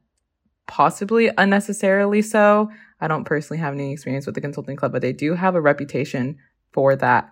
possibly 0.67 1.31
unnecessarily 1.38 2.21
so. 2.21 2.69
I 3.00 3.07
don't 3.07 3.24
personally 3.24 3.60
have 3.60 3.74
any 3.74 3.93
experience 3.93 4.25
with 4.25 4.36
the 4.36 4.41
consulting 4.41 4.75
club, 4.75 4.91
but 4.91 5.01
they 5.01 5.13
do 5.13 5.33
have 5.33 5.55
a 5.55 5.62
reputation 5.62 6.38
for 6.74 6.98
that. 6.98 7.31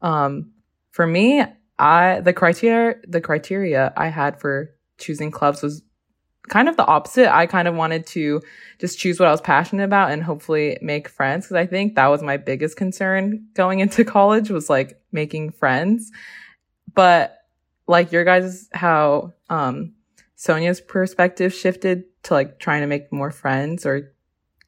Um, 0.00 0.52
for 0.92 1.06
me, 1.06 1.44
I 1.82 2.20
the 2.20 2.32
criteria 2.32 2.94
the 3.08 3.20
criteria 3.20 3.92
I 3.96 4.06
had 4.06 4.40
for 4.40 4.70
choosing 4.98 5.32
clubs 5.32 5.62
was 5.62 5.82
kind 6.48 6.68
of 6.68 6.76
the 6.76 6.86
opposite. 6.86 7.34
I 7.34 7.46
kind 7.46 7.66
of 7.66 7.74
wanted 7.74 8.06
to 8.08 8.40
just 8.78 9.00
choose 9.00 9.18
what 9.18 9.28
I 9.28 9.32
was 9.32 9.40
passionate 9.40 9.82
about 9.82 10.12
and 10.12 10.22
hopefully 10.22 10.78
make 10.80 11.08
friends 11.08 11.46
because 11.46 11.56
I 11.56 11.66
think 11.66 11.96
that 11.96 12.06
was 12.06 12.22
my 12.22 12.36
biggest 12.36 12.76
concern 12.76 13.46
going 13.54 13.80
into 13.80 14.04
college 14.18 14.48
was 14.48 14.70
like 14.70 15.00
making 15.10 15.50
friends. 15.50 16.12
But 16.94 17.36
like 17.88 18.12
your 18.12 18.24
guys 18.24 18.68
how 18.72 19.32
um 19.50 19.94
Sonia's 20.36 20.80
perspective 20.80 21.52
shifted 21.52 22.04
to 22.24 22.34
like 22.34 22.60
trying 22.60 22.82
to 22.82 22.86
make 22.86 23.12
more 23.12 23.32
friends 23.32 23.84
or 23.84 24.11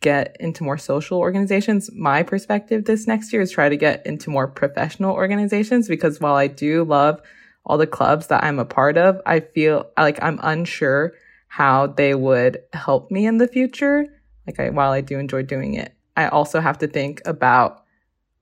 get 0.01 0.37
into 0.41 0.65
more 0.65 0.79
social 0.79 1.19
organizations. 1.19 1.91
My 1.95 2.23
perspective 2.23 2.85
this 2.85 3.07
next 3.07 3.33
year 3.33 3.43
is 3.43 3.51
try 3.51 3.69
to 3.69 3.77
get 3.77 4.05
into 4.07 4.31
more 4.31 4.49
professional 4.49 5.15
organizations 5.15 5.89
because 5.89 6.21
while 6.21 6.35
I 6.35 6.47
do 6.47 6.85
love 6.85 7.21
all 7.65 7.79
the 7.79 7.87
clubs 7.87 8.27
that 8.27 8.45
I'm 8.45 8.59
a 8.59 8.65
part 8.65 8.99
of, 8.99 9.21
I 9.25 9.41
feel 9.41 9.91
like 9.97 10.23
I'm 10.23 10.39
unsure 10.43 11.15
how 11.49 11.87
they 11.87 12.15
would 12.15 12.59
help 12.73 13.11
me 13.11 13.27
in 13.27 13.39
the 13.39 13.49
future. 13.49 14.07
Like 14.47 14.61
I, 14.61 14.71
while 14.71 14.93
I 14.93 15.01
do 15.01 15.19
enjoy 15.19 15.43
doing 15.43 15.75
it, 15.75 15.95
I 16.17 16.29
also 16.29 16.61
have 16.61 16.79
to 16.79 16.87
think 16.87 17.23
about 17.25 17.85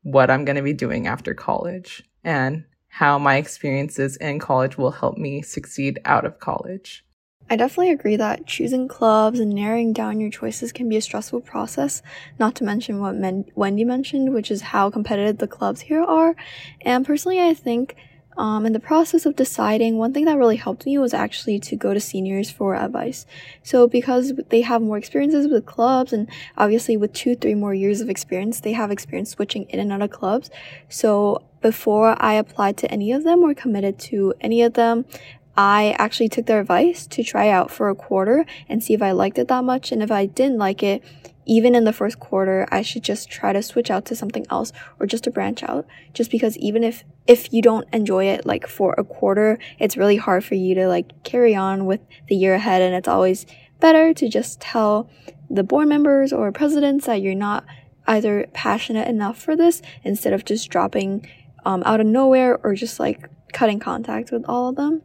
what 0.02 0.30
I'm 0.30 0.44
going 0.44 0.56
to 0.56 0.62
be 0.62 0.72
doing 0.72 1.06
after 1.06 1.34
college 1.34 2.02
and 2.24 2.64
how 2.88 3.18
my 3.18 3.36
experiences 3.36 4.16
in 4.16 4.38
college 4.38 4.76
will 4.76 4.90
help 4.90 5.16
me 5.16 5.42
succeed 5.42 6.00
out 6.04 6.24
of 6.24 6.40
college. 6.40 7.04
I 7.52 7.56
definitely 7.56 7.90
agree 7.90 8.16
that 8.16 8.46
choosing 8.46 8.88
clubs 8.88 9.38
and 9.38 9.52
narrowing 9.52 9.92
down 9.92 10.20
your 10.20 10.30
choices 10.30 10.72
can 10.72 10.88
be 10.88 10.96
a 10.96 11.02
stressful 11.02 11.42
process, 11.42 12.00
not 12.38 12.54
to 12.54 12.64
mention 12.64 12.98
what 12.98 13.14
Men- 13.14 13.44
Wendy 13.54 13.84
mentioned, 13.84 14.32
which 14.32 14.50
is 14.50 14.62
how 14.62 14.88
competitive 14.88 15.36
the 15.36 15.46
clubs 15.46 15.82
here 15.82 16.02
are. 16.02 16.34
And 16.80 17.04
personally, 17.04 17.42
I 17.42 17.52
think 17.52 17.94
um, 18.38 18.64
in 18.64 18.72
the 18.72 18.80
process 18.80 19.26
of 19.26 19.36
deciding, 19.36 19.98
one 19.98 20.14
thing 20.14 20.24
that 20.24 20.38
really 20.38 20.56
helped 20.56 20.86
me 20.86 20.96
was 20.96 21.12
actually 21.12 21.58
to 21.58 21.76
go 21.76 21.92
to 21.92 22.00
seniors 22.00 22.50
for 22.50 22.74
advice. 22.74 23.26
So 23.62 23.86
because 23.86 24.32
they 24.48 24.62
have 24.62 24.80
more 24.80 24.96
experiences 24.96 25.46
with 25.46 25.66
clubs 25.66 26.14
and 26.14 26.30
obviously 26.56 26.96
with 26.96 27.12
two, 27.12 27.36
three 27.36 27.54
more 27.54 27.74
years 27.74 28.00
of 28.00 28.08
experience, 28.08 28.60
they 28.60 28.72
have 28.72 28.90
experience 28.90 29.28
switching 29.28 29.64
in 29.64 29.78
and 29.78 29.92
out 29.92 30.00
of 30.00 30.10
clubs. 30.10 30.48
So 30.88 31.42
before 31.60 32.16
I 32.18 32.32
applied 32.32 32.78
to 32.78 32.90
any 32.90 33.12
of 33.12 33.24
them 33.24 33.40
or 33.40 33.52
committed 33.52 33.98
to 33.98 34.32
any 34.40 34.62
of 34.62 34.72
them, 34.72 35.04
I 35.56 35.94
actually 35.98 36.28
took 36.28 36.46
their 36.46 36.60
advice 36.60 37.06
to 37.08 37.22
try 37.22 37.48
out 37.48 37.70
for 37.70 37.88
a 37.88 37.94
quarter 37.94 38.46
and 38.68 38.82
see 38.82 38.94
if 38.94 39.02
I 39.02 39.12
liked 39.12 39.38
it 39.38 39.48
that 39.48 39.64
much. 39.64 39.92
And 39.92 40.02
if 40.02 40.10
I 40.10 40.26
didn't 40.26 40.58
like 40.58 40.82
it, 40.82 41.02
even 41.44 41.74
in 41.74 41.84
the 41.84 41.92
first 41.92 42.18
quarter, 42.20 42.66
I 42.70 42.82
should 42.82 43.02
just 43.02 43.28
try 43.28 43.52
to 43.52 43.62
switch 43.62 43.90
out 43.90 44.04
to 44.06 44.16
something 44.16 44.46
else 44.48 44.72
or 44.98 45.06
just 45.06 45.24
to 45.24 45.30
branch 45.30 45.62
out. 45.62 45.86
Just 46.14 46.30
because 46.30 46.56
even 46.58 46.84
if, 46.84 47.04
if 47.26 47.52
you 47.52 47.60
don't 47.60 47.86
enjoy 47.92 48.26
it 48.26 48.46
like 48.46 48.66
for 48.66 48.94
a 48.96 49.04
quarter, 49.04 49.58
it's 49.78 49.96
really 49.96 50.16
hard 50.16 50.44
for 50.44 50.54
you 50.54 50.74
to 50.76 50.88
like 50.88 51.22
carry 51.24 51.54
on 51.54 51.84
with 51.84 52.00
the 52.28 52.36
year 52.36 52.54
ahead. 52.54 52.80
And 52.80 52.94
it's 52.94 53.08
always 53.08 53.44
better 53.80 54.14
to 54.14 54.28
just 54.28 54.60
tell 54.60 55.10
the 55.50 55.64
board 55.64 55.88
members 55.88 56.32
or 56.32 56.50
presidents 56.52 57.06
that 57.06 57.20
you're 57.20 57.34
not 57.34 57.64
either 58.06 58.46
passionate 58.52 59.08
enough 59.08 59.40
for 59.40 59.54
this 59.56 59.82
instead 60.02 60.32
of 60.32 60.44
just 60.44 60.70
dropping 60.70 61.28
um, 61.64 61.82
out 61.84 62.00
of 62.00 62.06
nowhere 62.06 62.58
or 62.64 62.74
just 62.74 62.98
like 62.98 63.28
cutting 63.52 63.78
contact 63.78 64.32
with 64.32 64.44
all 64.48 64.68
of 64.68 64.76
them. 64.76 65.02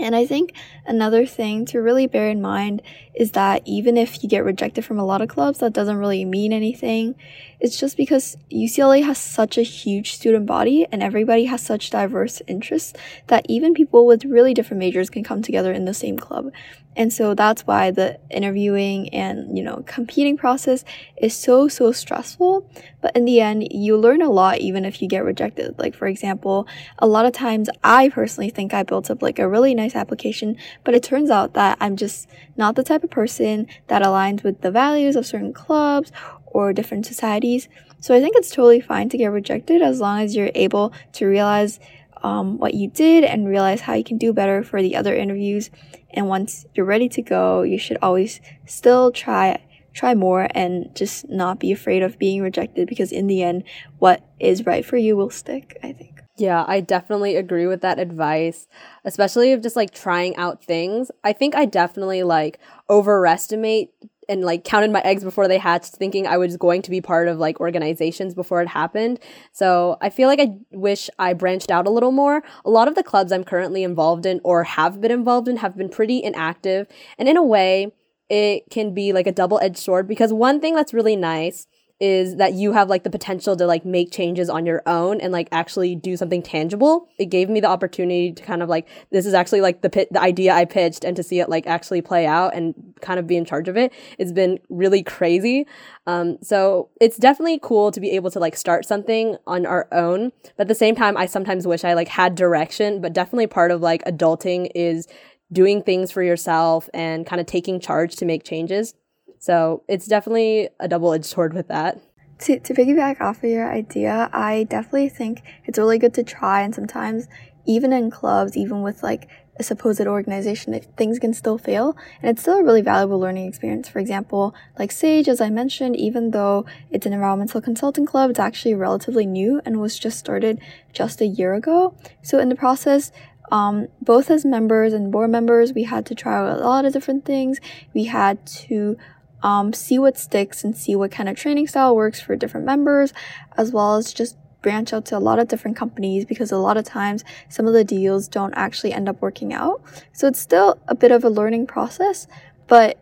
And 0.00 0.16
I 0.16 0.26
think 0.26 0.52
another 0.86 1.26
thing 1.26 1.64
to 1.66 1.80
really 1.80 2.06
bear 2.06 2.30
in 2.30 2.40
mind 2.40 2.82
is 3.14 3.32
that 3.32 3.62
even 3.66 3.96
if 3.96 4.22
you 4.22 4.28
get 4.28 4.44
rejected 4.44 4.84
from 4.84 4.98
a 4.98 5.04
lot 5.04 5.22
of 5.22 5.28
clubs, 5.28 5.58
that 5.58 5.72
doesn't 5.72 5.96
really 5.96 6.24
mean 6.24 6.52
anything. 6.52 7.14
It's 7.60 7.78
just 7.78 7.96
because 7.96 8.38
UCLA 8.50 9.04
has 9.04 9.18
such 9.18 9.58
a 9.58 9.62
huge 9.62 10.14
student 10.14 10.46
body 10.46 10.86
and 10.90 11.02
everybody 11.02 11.44
has 11.44 11.62
such 11.62 11.90
diverse 11.90 12.40
interests 12.46 12.94
that 13.26 13.44
even 13.48 13.74
people 13.74 14.06
with 14.06 14.24
really 14.24 14.54
different 14.54 14.78
majors 14.78 15.10
can 15.10 15.22
come 15.22 15.42
together 15.42 15.72
in 15.72 15.84
the 15.84 15.94
same 15.94 16.18
club. 16.18 16.52
And 16.96 17.12
so 17.12 17.34
that's 17.34 17.66
why 17.66 17.92
the 17.92 18.18
interviewing 18.30 19.10
and, 19.10 19.56
you 19.56 19.62
know, 19.62 19.84
competing 19.86 20.36
process 20.36 20.84
is 21.16 21.36
so, 21.36 21.68
so 21.68 21.92
stressful. 21.92 22.68
But 23.00 23.14
in 23.14 23.24
the 23.24 23.40
end, 23.40 23.68
you 23.70 23.96
learn 23.96 24.22
a 24.22 24.30
lot 24.30 24.58
even 24.58 24.84
if 24.84 25.00
you 25.00 25.08
get 25.08 25.24
rejected. 25.24 25.78
Like, 25.78 25.94
for 25.94 26.08
example, 26.08 26.66
a 26.98 27.06
lot 27.06 27.26
of 27.26 27.32
times 27.32 27.70
I 27.84 28.08
personally 28.08 28.50
think 28.50 28.74
I 28.74 28.82
built 28.82 29.10
up 29.10 29.22
like 29.22 29.38
a 29.38 29.48
really 29.48 29.74
nice 29.74 29.94
application, 29.94 30.56
but 30.82 30.94
it 30.94 31.02
turns 31.02 31.30
out 31.30 31.54
that 31.54 31.78
I'm 31.80 31.96
just 31.96 32.28
not 32.56 32.74
the 32.74 32.82
type 32.82 33.04
of 33.04 33.10
person 33.10 33.68
that 33.86 34.02
aligns 34.02 34.42
with 34.42 34.60
the 34.60 34.70
values 34.70 35.14
of 35.14 35.26
certain 35.26 35.52
clubs 35.52 36.10
or 36.50 36.72
different 36.72 37.06
societies. 37.06 37.68
So 38.00 38.14
I 38.14 38.20
think 38.20 38.36
it's 38.36 38.50
totally 38.50 38.80
fine 38.80 39.08
to 39.10 39.18
get 39.18 39.26
rejected 39.26 39.82
as 39.82 40.00
long 40.00 40.20
as 40.20 40.34
you're 40.34 40.50
able 40.54 40.92
to 41.12 41.26
realize 41.26 41.80
um, 42.22 42.58
what 42.58 42.74
you 42.74 42.88
did 42.88 43.24
and 43.24 43.48
realize 43.48 43.82
how 43.82 43.94
you 43.94 44.04
can 44.04 44.18
do 44.18 44.32
better 44.32 44.62
for 44.62 44.82
the 44.82 44.96
other 44.96 45.14
interviews. 45.14 45.70
And 46.10 46.28
once 46.28 46.66
you're 46.74 46.86
ready 46.86 47.08
to 47.10 47.22
go, 47.22 47.62
you 47.62 47.78
should 47.78 47.98
always 48.02 48.40
still 48.66 49.10
try 49.12 49.62
try 49.92 50.14
more 50.14 50.46
and 50.54 50.94
just 50.94 51.28
not 51.28 51.58
be 51.58 51.72
afraid 51.72 52.00
of 52.00 52.16
being 52.16 52.40
rejected 52.40 52.88
because 52.88 53.10
in 53.10 53.26
the 53.26 53.42
end 53.42 53.64
what 53.98 54.24
is 54.38 54.64
right 54.64 54.84
for 54.84 54.96
you 54.96 55.16
will 55.16 55.30
stick, 55.30 55.76
I 55.82 55.92
think. 55.92 56.20
Yeah, 56.36 56.64
I 56.66 56.80
definitely 56.80 57.36
agree 57.36 57.66
with 57.66 57.82
that 57.82 57.98
advice, 57.98 58.66
especially 59.04 59.52
of 59.52 59.62
just 59.62 59.76
like 59.76 59.92
trying 59.92 60.36
out 60.36 60.64
things. 60.64 61.10
I 61.22 61.32
think 61.32 61.54
I 61.54 61.66
definitely 61.66 62.22
like 62.22 62.58
overestimate 62.88 63.90
and 64.30 64.42
like 64.42 64.64
counted 64.64 64.92
my 64.92 65.00
eggs 65.00 65.24
before 65.24 65.48
they 65.48 65.58
hatched 65.58 65.92
thinking 65.96 66.26
I 66.26 66.38
was 66.38 66.56
going 66.56 66.82
to 66.82 66.90
be 66.90 67.00
part 67.00 67.28
of 67.28 67.38
like 67.38 67.60
organizations 67.60 68.32
before 68.32 68.62
it 68.62 68.68
happened. 68.68 69.18
So 69.52 69.98
I 70.00 70.08
feel 70.08 70.28
like 70.28 70.40
I 70.40 70.56
wish 70.70 71.10
I 71.18 71.34
branched 71.34 71.70
out 71.70 71.86
a 71.86 71.90
little 71.90 72.12
more. 72.12 72.42
A 72.64 72.70
lot 72.70 72.88
of 72.88 72.94
the 72.94 73.02
clubs 73.02 73.32
I'm 73.32 73.44
currently 73.44 73.82
involved 73.82 74.24
in 74.24 74.40
or 74.44 74.62
have 74.64 75.00
been 75.00 75.10
involved 75.10 75.48
in 75.48 75.56
have 75.58 75.76
been 75.76 75.88
pretty 75.88 76.22
inactive. 76.22 76.86
And 77.18 77.28
in 77.28 77.36
a 77.36 77.42
way, 77.42 77.92
it 78.28 78.70
can 78.70 78.94
be 78.94 79.12
like 79.12 79.26
a 79.26 79.32
double 79.32 79.58
edged 79.60 79.78
sword 79.78 80.06
because 80.06 80.32
one 80.32 80.60
thing 80.60 80.76
that's 80.76 80.94
really 80.94 81.16
nice 81.16 81.66
is 82.00 82.36
that 82.36 82.54
you 82.54 82.72
have 82.72 82.88
like 82.88 83.04
the 83.04 83.10
potential 83.10 83.54
to 83.54 83.66
like 83.66 83.84
make 83.84 84.10
changes 84.10 84.48
on 84.48 84.64
your 84.64 84.82
own 84.86 85.20
and 85.20 85.32
like 85.32 85.48
actually 85.52 85.94
do 85.94 86.16
something 86.16 86.42
tangible. 86.42 87.06
It 87.18 87.26
gave 87.26 87.50
me 87.50 87.60
the 87.60 87.68
opportunity 87.68 88.32
to 88.32 88.42
kind 88.42 88.62
of 88.62 88.70
like 88.70 88.88
this 89.10 89.26
is 89.26 89.34
actually 89.34 89.60
like 89.60 89.82
the 89.82 89.90
pit 89.90 90.08
the 90.10 90.20
idea 90.20 90.54
I 90.54 90.64
pitched 90.64 91.04
and 91.04 91.14
to 91.16 91.22
see 91.22 91.40
it 91.40 91.50
like 91.50 91.66
actually 91.66 92.00
play 92.00 92.26
out 92.26 92.54
and 92.54 92.74
kind 93.02 93.20
of 93.20 93.26
be 93.26 93.36
in 93.36 93.44
charge 93.44 93.68
of 93.68 93.76
it. 93.76 93.92
It's 94.18 94.32
been 94.32 94.58
really 94.70 95.02
crazy. 95.02 95.66
Um, 96.06 96.38
so 96.42 96.88
it's 97.00 97.18
definitely 97.18 97.60
cool 97.62 97.92
to 97.92 98.00
be 98.00 98.12
able 98.12 98.30
to 98.30 98.40
like 98.40 98.56
start 98.56 98.86
something 98.86 99.36
on 99.46 99.66
our 99.66 99.86
own. 99.92 100.32
But 100.56 100.62
at 100.62 100.68
the 100.68 100.74
same 100.74 100.94
time, 100.94 101.18
I 101.18 101.26
sometimes 101.26 101.66
wish 101.66 101.84
I 101.84 101.92
like 101.92 102.08
had 102.08 102.34
direction. 102.34 103.02
But 103.02 103.12
definitely 103.12 103.46
part 103.46 103.70
of 103.70 103.82
like 103.82 104.02
adulting 104.04 104.70
is 104.74 105.06
doing 105.52 105.82
things 105.82 106.10
for 106.10 106.22
yourself 106.22 106.88
and 106.94 107.26
kind 107.26 107.40
of 107.40 107.46
taking 107.46 107.78
charge 107.78 108.16
to 108.16 108.24
make 108.24 108.44
changes. 108.44 108.94
So 109.40 109.82
it's 109.88 110.06
definitely 110.06 110.68
a 110.78 110.86
double 110.86 111.12
edged 111.12 111.24
sword 111.24 111.54
with 111.54 111.68
that. 111.68 111.98
to, 112.40 112.60
to 112.60 112.74
piggyback 112.74 113.20
off 113.20 113.38
of 113.38 113.50
your 113.50 113.70
idea, 113.70 114.30
I 114.32 114.64
definitely 114.64 115.08
think 115.08 115.42
it's 115.64 115.78
really 115.78 115.98
good 115.98 116.14
to 116.14 116.22
try. 116.22 116.62
And 116.62 116.74
sometimes, 116.74 117.26
even 117.66 117.92
in 117.92 118.10
clubs, 118.10 118.56
even 118.56 118.82
with 118.82 119.02
like 119.02 119.28
a 119.58 119.62
supposed 119.62 120.00
organization, 120.00 120.78
things 120.96 121.18
can 121.18 121.34
still 121.34 121.58
fail. 121.58 121.96
And 122.22 122.30
it's 122.30 122.40
still 122.40 122.58
a 122.58 122.64
really 122.64 122.80
valuable 122.80 123.18
learning 123.18 123.46
experience. 123.46 123.88
For 123.88 123.98
example, 123.98 124.54
like 124.78 124.90
Sage, 124.90 125.28
as 125.28 125.40
I 125.40 125.50
mentioned, 125.50 125.96
even 125.96 126.30
though 126.30 126.64
it's 126.90 127.04
an 127.04 127.12
environmental 127.12 127.60
consulting 127.60 128.06
club, 128.06 128.30
it's 128.30 128.38
actually 128.38 128.74
relatively 128.74 129.26
new 129.26 129.60
and 129.64 129.80
was 129.80 129.98
just 129.98 130.18
started 130.18 130.60
just 130.92 131.20
a 131.20 131.26
year 131.26 131.52
ago. 131.54 131.94
So 132.22 132.38
in 132.38 132.48
the 132.48 132.56
process, 132.56 133.12
um, 133.52 133.88
both 134.00 134.30
as 134.30 134.44
members 134.44 134.92
and 134.94 135.12
board 135.12 135.30
members, 135.30 135.72
we 135.74 135.84
had 135.84 136.06
to 136.06 136.14
try 136.14 136.38
out 136.38 136.58
a 136.58 136.64
lot 136.64 136.84
of 136.84 136.92
different 136.92 137.24
things. 137.24 137.58
We 137.92 138.04
had 138.04 138.46
to 138.46 138.96
um, 139.42 139.72
see 139.72 139.98
what 139.98 140.18
sticks 140.18 140.64
and 140.64 140.76
see 140.76 140.94
what 140.94 141.10
kind 141.10 141.28
of 141.28 141.36
training 141.36 141.66
style 141.66 141.94
works 141.94 142.20
for 142.20 142.36
different 142.36 142.66
members, 142.66 143.12
as 143.56 143.72
well 143.72 143.96
as 143.96 144.12
just 144.12 144.36
branch 144.62 144.92
out 144.92 145.04
to 145.06 145.16
a 145.16 145.18
lot 145.18 145.38
of 145.38 145.48
different 145.48 145.76
companies 145.76 146.24
because 146.24 146.52
a 146.52 146.58
lot 146.58 146.76
of 146.76 146.84
times 146.84 147.24
some 147.48 147.66
of 147.66 147.72
the 147.72 147.84
deals 147.84 148.28
don't 148.28 148.54
actually 148.54 148.92
end 148.92 149.08
up 149.08 149.20
working 149.22 149.52
out. 149.52 149.82
So 150.12 150.28
it's 150.28 150.38
still 150.38 150.78
a 150.86 150.94
bit 150.94 151.12
of 151.12 151.24
a 151.24 151.30
learning 151.30 151.66
process, 151.66 152.26
but 152.66 152.98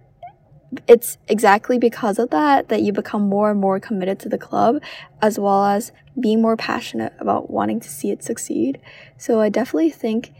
it's 0.86 1.16
exactly 1.28 1.78
because 1.78 2.18
of 2.18 2.30
that 2.30 2.68
that 2.68 2.82
you 2.82 2.92
become 2.92 3.22
more 3.22 3.50
and 3.50 3.58
more 3.58 3.80
committed 3.80 4.18
to 4.20 4.28
the 4.28 4.36
club 4.36 4.82
as 5.22 5.38
well 5.38 5.64
as 5.64 5.92
being 6.20 6.42
more 6.42 6.56
passionate 6.56 7.14
about 7.18 7.50
wanting 7.50 7.80
to 7.80 7.88
see 7.88 8.10
it 8.10 8.22
succeed. 8.22 8.78
So 9.16 9.40
I 9.40 9.48
definitely 9.48 9.90
think 9.90 10.32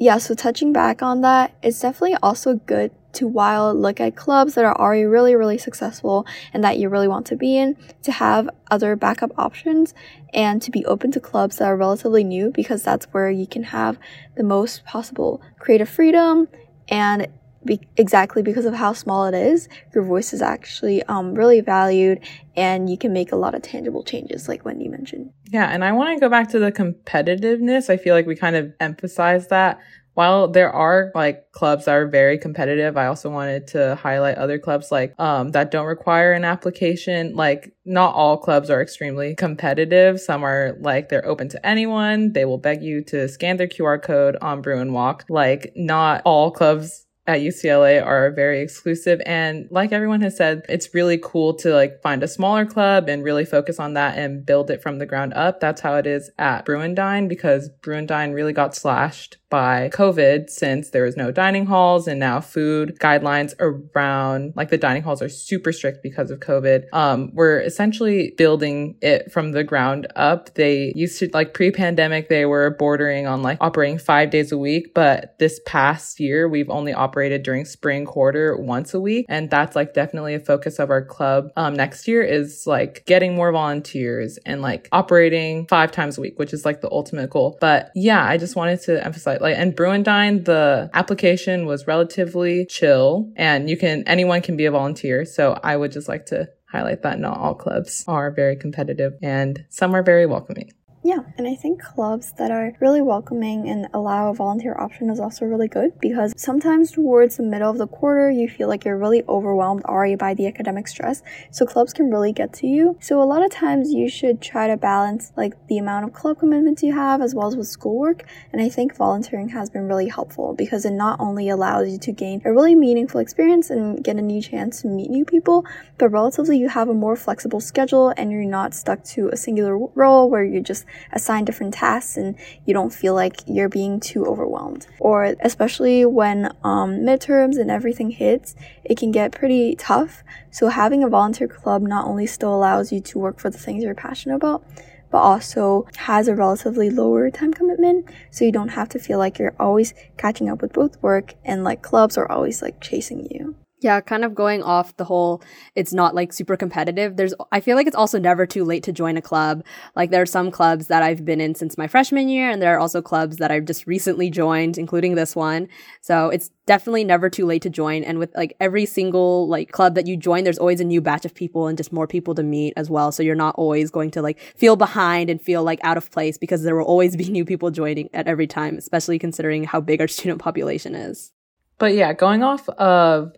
yeah, 0.00 0.18
so 0.18 0.34
touching 0.34 0.72
back 0.72 1.02
on 1.02 1.22
that, 1.22 1.56
it's 1.60 1.80
definitely 1.80 2.16
also 2.22 2.54
good 2.54 2.92
to 3.14 3.26
while 3.26 3.74
look 3.74 4.00
at 4.00 4.16
clubs 4.16 4.54
that 4.54 4.64
are 4.64 4.78
already 4.78 5.04
really, 5.04 5.34
really 5.34 5.58
successful 5.58 6.26
and 6.52 6.62
that 6.62 6.78
you 6.78 6.88
really 6.88 7.08
want 7.08 7.26
to 7.26 7.36
be 7.36 7.56
in, 7.56 7.76
to 8.02 8.12
have 8.12 8.48
other 8.70 8.96
backup 8.96 9.30
options 9.38 9.94
and 10.34 10.60
to 10.62 10.70
be 10.70 10.84
open 10.86 11.10
to 11.12 11.20
clubs 11.20 11.56
that 11.56 11.66
are 11.66 11.76
relatively 11.76 12.24
new 12.24 12.50
because 12.50 12.82
that's 12.82 13.06
where 13.06 13.30
you 13.30 13.46
can 13.46 13.64
have 13.64 13.98
the 14.36 14.42
most 14.42 14.84
possible 14.84 15.40
creative 15.58 15.88
freedom 15.88 16.48
and 16.88 17.28
be- 17.64 17.80
exactly 17.96 18.42
because 18.42 18.64
of 18.64 18.74
how 18.74 18.92
small 18.92 19.26
it 19.26 19.34
is, 19.34 19.68
your 19.94 20.04
voice 20.04 20.32
is 20.32 20.42
actually 20.42 21.02
um, 21.04 21.34
really 21.34 21.60
valued 21.60 22.20
and 22.56 22.88
you 22.88 22.96
can 22.96 23.12
make 23.12 23.32
a 23.32 23.36
lot 23.36 23.54
of 23.54 23.62
tangible 23.62 24.02
changes, 24.02 24.48
like 24.48 24.64
Wendy 24.64 24.88
mentioned. 24.88 25.30
Yeah, 25.50 25.66
and 25.66 25.84
I 25.84 25.92
want 25.92 26.16
to 26.16 26.20
go 26.20 26.28
back 26.28 26.48
to 26.50 26.58
the 26.58 26.72
competitiveness. 26.72 27.90
I 27.90 27.96
feel 27.96 28.14
like 28.14 28.26
we 28.26 28.36
kind 28.36 28.56
of 28.56 28.72
emphasize 28.80 29.48
that. 29.48 29.78
While 30.18 30.48
there 30.48 30.72
are 30.72 31.12
like 31.14 31.52
clubs 31.52 31.84
that 31.84 31.94
are 31.94 32.08
very 32.08 32.38
competitive, 32.38 32.96
I 32.96 33.06
also 33.06 33.30
wanted 33.30 33.68
to 33.68 33.94
highlight 33.94 34.36
other 34.36 34.58
clubs 34.58 34.90
like 34.90 35.14
um, 35.16 35.52
that 35.52 35.70
don't 35.70 35.86
require 35.86 36.32
an 36.32 36.44
application. 36.44 37.36
Like 37.36 37.72
not 37.84 38.16
all 38.16 38.36
clubs 38.36 38.68
are 38.68 38.82
extremely 38.82 39.36
competitive. 39.36 40.18
Some 40.20 40.42
are 40.42 40.76
like 40.80 41.08
they're 41.08 41.24
open 41.24 41.48
to 41.50 41.64
anyone. 41.64 42.32
They 42.32 42.44
will 42.46 42.58
beg 42.58 42.82
you 42.82 43.04
to 43.04 43.28
scan 43.28 43.58
their 43.58 43.68
QR 43.68 44.02
code 44.02 44.36
on 44.42 44.60
Bruin 44.60 44.92
Walk. 44.92 45.24
Like 45.28 45.72
not 45.76 46.22
all 46.24 46.50
clubs 46.50 47.06
at 47.28 47.42
UCLA 47.42 48.04
are 48.04 48.30
very 48.30 48.62
exclusive. 48.62 49.20
And 49.26 49.68
like 49.70 49.92
everyone 49.92 50.22
has 50.22 50.34
said, 50.34 50.62
it's 50.66 50.94
really 50.94 51.18
cool 51.22 51.52
to 51.56 51.74
like 51.74 52.00
find 52.02 52.22
a 52.22 52.28
smaller 52.28 52.64
club 52.64 53.06
and 53.06 53.22
really 53.22 53.44
focus 53.44 53.78
on 53.78 53.92
that 53.94 54.16
and 54.16 54.46
build 54.46 54.70
it 54.70 54.82
from 54.82 54.98
the 54.98 55.04
ground 55.04 55.34
up. 55.34 55.60
That's 55.60 55.82
how 55.82 55.96
it 55.96 56.06
is 56.06 56.30
at 56.38 56.64
Bruin-Dine 56.64 57.28
because 57.28 57.68
Bruin-Dine 57.82 58.32
really 58.32 58.54
got 58.54 58.74
slashed 58.74 59.36
by 59.50 59.88
COVID 59.92 60.50
since 60.50 60.90
there 60.90 61.04
was 61.04 61.16
no 61.16 61.30
dining 61.30 61.66
halls 61.66 62.06
and 62.06 62.20
now 62.20 62.40
food 62.40 62.98
guidelines 63.00 63.54
around 63.60 64.52
like 64.56 64.70
the 64.70 64.78
dining 64.78 65.02
halls 65.02 65.22
are 65.22 65.28
super 65.28 65.72
strict 65.72 66.02
because 66.02 66.30
of 66.30 66.40
COVID. 66.40 66.84
Um, 66.92 67.30
we're 67.32 67.60
essentially 67.60 68.34
building 68.36 68.96
it 69.00 69.32
from 69.32 69.52
the 69.52 69.64
ground 69.64 70.06
up. 70.16 70.54
They 70.54 70.92
used 70.94 71.18
to 71.20 71.30
like 71.32 71.54
pre-pandemic, 71.54 72.28
they 72.28 72.44
were 72.44 72.70
bordering 72.78 73.26
on 73.26 73.42
like 73.42 73.58
operating 73.60 73.98
five 73.98 74.30
days 74.30 74.52
a 74.52 74.58
week, 74.58 74.94
but 74.94 75.38
this 75.38 75.60
past 75.66 76.20
year 76.20 76.48
we've 76.48 76.70
only 76.70 76.92
operated 76.92 77.42
during 77.42 77.64
spring 77.64 78.04
quarter 78.04 78.56
once 78.56 78.92
a 78.94 79.00
week. 79.00 79.26
And 79.28 79.50
that's 79.50 79.74
like 79.74 79.94
definitely 79.94 80.34
a 80.34 80.40
focus 80.40 80.78
of 80.78 80.90
our 80.90 81.02
club 81.02 81.50
um, 81.56 81.74
next 81.74 82.06
year 82.06 82.22
is 82.22 82.66
like 82.66 83.04
getting 83.06 83.34
more 83.34 83.52
volunteers 83.52 84.38
and 84.44 84.60
like 84.60 84.88
operating 84.92 85.66
five 85.66 85.92
times 85.92 86.18
a 86.18 86.20
week, 86.20 86.38
which 86.38 86.52
is 86.52 86.64
like 86.64 86.80
the 86.80 86.90
ultimate 86.90 87.30
goal. 87.30 87.56
But 87.60 87.90
yeah, 87.94 88.24
I 88.24 88.36
just 88.36 88.56
wanted 88.56 88.80
to 88.82 89.04
emphasize 89.04 89.37
like 89.40 89.56
and 89.56 89.74
Bruin-Dine, 89.74 90.44
the 90.44 90.90
application 90.94 91.66
was 91.66 91.86
relatively 91.86 92.66
chill 92.66 93.32
and 93.36 93.68
you 93.68 93.76
can 93.76 94.04
anyone 94.06 94.42
can 94.42 94.56
be 94.56 94.66
a 94.66 94.70
volunteer. 94.70 95.24
So 95.24 95.58
I 95.62 95.76
would 95.76 95.92
just 95.92 96.08
like 96.08 96.26
to 96.26 96.48
highlight 96.70 97.02
that 97.02 97.18
not 97.18 97.38
all 97.38 97.54
clubs 97.54 98.04
are 98.06 98.30
very 98.30 98.56
competitive 98.56 99.14
and 99.22 99.64
some 99.68 99.94
are 99.94 100.02
very 100.02 100.26
welcoming. 100.26 100.72
Yeah, 101.08 101.22
and 101.38 101.48
I 101.48 101.54
think 101.54 101.82
clubs 101.82 102.32
that 102.32 102.50
are 102.50 102.74
really 102.80 103.00
welcoming 103.00 103.66
and 103.70 103.88
allow 103.94 104.28
a 104.28 104.34
volunteer 104.34 104.76
option 104.78 105.08
is 105.08 105.18
also 105.18 105.46
really 105.46 105.66
good 105.66 105.98
because 106.00 106.34
sometimes 106.36 106.90
towards 106.90 107.38
the 107.38 107.44
middle 107.44 107.70
of 107.70 107.78
the 107.78 107.86
quarter, 107.86 108.30
you 108.30 108.46
feel 108.46 108.68
like 108.68 108.84
you're 108.84 108.98
really 108.98 109.22
overwhelmed 109.26 109.86
already 109.86 110.16
by 110.16 110.34
the 110.34 110.46
academic 110.46 110.86
stress. 110.86 111.22
So 111.50 111.64
clubs 111.64 111.94
can 111.94 112.10
really 112.10 112.32
get 112.32 112.52
to 112.60 112.66
you. 112.66 112.98
So 113.00 113.22
a 113.22 113.24
lot 113.24 113.42
of 113.42 113.50
times 113.50 113.90
you 113.90 114.10
should 114.10 114.42
try 114.42 114.66
to 114.66 114.76
balance 114.76 115.32
like 115.34 115.54
the 115.68 115.78
amount 115.78 116.04
of 116.04 116.12
club 116.12 116.40
commitments 116.40 116.82
you 116.82 116.92
have 116.92 117.22
as 117.22 117.34
well 117.34 117.46
as 117.48 117.56
with 117.56 117.68
schoolwork. 117.68 118.24
And 118.52 118.60
I 118.60 118.68
think 118.68 118.94
volunteering 118.94 119.48
has 119.48 119.70
been 119.70 119.88
really 119.88 120.08
helpful 120.08 120.52
because 120.52 120.84
it 120.84 120.92
not 120.92 121.18
only 121.20 121.48
allows 121.48 121.88
you 121.88 121.96
to 122.00 122.12
gain 122.12 122.42
a 122.44 122.52
really 122.52 122.74
meaningful 122.74 123.20
experience 123.20 123.70
and 123.70 124.04
get 124.04 124.16
a 124.16 124.20
new 124.20 124.42
chance 124.42 124.82
to 124.82 124.88
meet 124.88 125.08
new 125.08 125.24
people, 125.24 125.64
but 125.96 126.10
relatively 126.10 126.58
you 126.58 126.68
have 126.68 126.90
a 126.90 126.94
more 126.94 127.16
flexible 127.16 127.60
schedule 127.60 128.12
and 128.18 128.30
you're 128.30 128.44
not 128.44 128.74
stuck 128.74 129.02
to 129.04 129.30
a 129.30 129.38
singular 129.38 129.78
role 129.94 130.28
where 130.28 130.44
you're 130.44 130.62
just 130.62 130.84
assign 131.12 131.44
different 131.44 131.74
tasks 131.74 132.16
and 132.16 132.36
you 132.64 132.74
don't 132.74 132.92
feel 132.92 133.14
like 133.14 133.40
you're 133.46 133.68
being 133.68 134.00
too 134.00 134.24
overwhelmed. 134.26 134.86
Or 134.98 135.34
especially 135.40 136.04
when 136.04 136.46
um, 136.64 137.00
midterms 137.00 137.58
and 137.58 137.70
everything 137.70 138.10
hits, 138.10 138.54
it 138.84 138.98
can 138.98 139.10
get 139.10 139.32
pretty 139.32 139.74
tough. 139.76 140.22
So 140.50 140.68
having 140.68 141.02
a 141.02 141.08
volunteer 141.08 141.48
club 141.48 141.82
not 141.82 142.06
only 142.06 142.26
still 142.26 142.54
allows 142.54 142.92
you 142.92 143.00
to 143.00 143.18
work 143.18 143.38
for 143.38 143.50
the 143.50 143.58
things 143.58 143.84
you're 143.84 143.94
passionate 143.94 144.36
about, 144.36 144.64
but 145.10 145.18
also 145.18 145.86
has 145.96 146.28
a 146.28 146.34
relatively 146.34 146.90
lower 146.90 147.30
time 147.30 147.52
commitment. 147.52 148.08
So 148.30 148.44
you 148.44 148.52
don't 148.52 148.68
have 148.68 148.88
to 148.90 148.98
feel 148.98 149.18
like 149.18 149.38
you're 149.38 149.56
always 149.58 149.94
catching 150.16 150.48
up 150.48 150.60
with 150.60 150.72
both 150.72 151.00
work 151.02 151.34
and 151.44 151.64
like 151.64 151.82
clubs 151.82 152.18
are 152.18 152.30
always 152.30 152.62
like 152.62 152.80
chasing 152.80 153.26
you. 153.30 153.54
Yeah, 153.80 154.00
kind 154.00 154.24
of 154.24 154.34
going 154.34 154.62
off 154.64 154.96
the 154.96 155.04
whole 155.04 155.40
it's 155.76 155.92
not 155.92 156.12
like 156.12 156.32
super 156.32 156.56
competitive. 156.56 157.16
There's 157.16 157.32
I 157.52 157.60
feel 157.60 157.76
like 157.76 157.86
it's 157.86 157.94
also 157.94 158.18
never 158.18 158.44
too 158.44 158.64
late 158.64 158.82
to 158.84 158.92
join 158.92 159.16
a 159.16 159.22
club. 159.22 159.64
Like 159.94 160.10
there 160.10 160.22
are 160.22 160.26
some 160.26 160.50
clubs 160.50 160.88
that 160.88 161.04
I've 161.04 161.24
been 161.24 161.40
in 161.40 161.54
since 161.54 161.78
my 161.78 161.86
freshman 161.86 162.28
year 162.28 162.50
and 162.50 162.60
there 162.60 162.74
are 162.74 162.80
also 162.80 163.00
clubs 163.00 163.36
that 163.36 163.52
I've 163.52 163.66
just 163.66 163.86
recently 163.86 164.30
joined, 164.30 164.78
including 164.78 165.14
this 165.14 165.36
one. 165.36 165.68
So 166.00 166.28
it's 166.28 166.50
definitely 166.66 167.04
never 167.04 167.30
too 167.30 167.46
late 167.46 167.62
to 167.62 167.70
join 167.70 168.02
and 168.02 168.18
with 168.18 168.34
like 168.34 168.56
every 168.58 168.84
single 168.84 169.46
like 169.48 169.70
club 169.70 169.94
that 169.94 170.06
you 170.06 170.16
join 170.16 170.44
there's 170.44 170.58
always 170.58 170.80
a 170.80 170.84
new 170.84 171.00
batch 171.00 171.24
of 171.24 171.34
people 171.34 171.68
and 171.68 171.78
just 171.78 171.92
more 171.92 172.08
people 172.08 172.34
to 172.34 172.42
meet 172.42 172.74
as 172.76 172.90
well. 172.90 173.12
So 173.12 173.22
you're 173.22 173.36
not 173.36 173.54
always 173.54 173.92
going 173.92 174.10
to 174.12 174.22
like 174.22 174.40
feel 174.56 174.74
behind 174.74 175.30
and 175.30 175.40
feel 175.40 175.62
like 175.62 175.78
out 175.84 175.96
of 175.96 176.10
place 176.10 176.36
because 176.36 176.64
there 176.64 176.74
will 176.74 176.84
always 176.84 177.14
be 177.16 177.24
new 177.30 177.44
people 177.44 177.70
joining 177.70 178.08
at 178.12 178.26
every 178.26 178.48
time, 178.48 178.76
especially 178.76 179.20
considering 179.20 179.62
how 179.62 179.80
big 179.80 180.00
our 180.00 180.08
student 180.08 180.40
population 180.40 180.96
is. 180.96 181.32
But 181.78 181.94
yeah, 181.94 182.12
going 182.12 182.42
off 182.42 182.68
of 182.70 183.32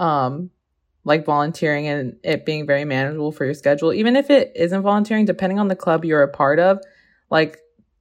um, 0.00 0.50
like 1.04 1.24
volunteering 1.24 1.86
and 1.86 2.16
it 2.24 2.44
being 2.44 2.66
very 2.66 2.84
manageable 2.84 3.30
for 3.30 3.44
your 3.44 3.54
schedule. 3.54 3.92
Even 3.92 4.16
if 4.16 4.30
it 4.30 4.50
isn't 4.56 4.82
volunteering, 4.82 5.24
depending 5.24 5.58
on 5.58 5.68
the 5.68 5.76
club 5.76 6.04
you're 6.04 6.22
a 6.22 6.28
part 6.28 6.58
of, 6.58 6.80
like 7.30 7.58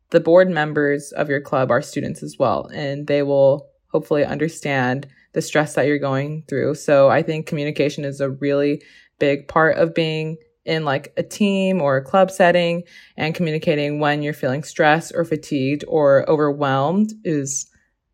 the 0.09 0.19
board 0.19 0.49
members 0.49 1.11
of 1.11 1.29
your 1.29 1.41
club 1.41 1.69
are 1.69 1.81
students 1.81 2.23
as 2.23 2.37
well, 2.39 2.65
and 2.73 3.05
they 3.05 3.21
will 3.21 3.69
hopefully 3.91 4.25
understand 4.25 5.07
the 5.33 5.41
stress 5.41 5.75
that 5.75 5.85
you're 5.85 5.99
going 5.99 6.43
through. 6.47 6.73
So 6.75 7.09
I 7.09 7.21
think 7.21 7.45
communication 7.45 8.05
is 8.05 8.19
a 8.19 8.31
really 8.31 8.81
big 9.19 9.47
part 9.47 9.77
of 9.77 9.93
being 9.93 10.37
in 10.65 10.85
like 10.85 11.13
a 11.17 11.23
team 11.23 11.81
or 11.81 11.97
a 11.97 12.03
club 12.03 12.31
setting 12.31 12.83
and 13.17 13.35
communicating 13.35 13.99
when 13.99 14.21
you're 14.21 14.33
feeling 14.33 14.63
stressed 14.63 15.11
or 15.15 15.25
fatigued 15.25 15.83
or 15.87 16.29
overwhelmed 16.29 17.13
is 17.23 17.68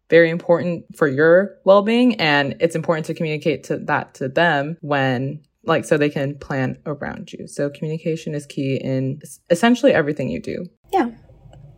very 0.10 0.30
important 0.30 0.86
for 0.96 1.08
your 1.08 1.58
well-being 1.65 2.20
and 2.20 2.56
it's 2.60 2.76
important 2.76 3.06
to 3.08 3.13
communicate 3.13 3.63
to 3.65 3.78
that 3.78 4.13
to 4.15 4.28
them 4.28 4.78
when 4.82 5.41
like 5.63 5.84
so 5.86 5.98
they 5.98 6.10
can 6.10 6.38
plan 6.38 6.78
around 6.86 7.34
you. 7.34 7.48
So 7.48 7.70
communication 7.70 8.36
is 8.36 8.46
key 8.46 8.76
in 8.76 9.20
essentially 9.50 9.94
everything 9.94 10.30
you 10.30 10.39
do. 10.39 10.68
Yeah. 10.94 11.12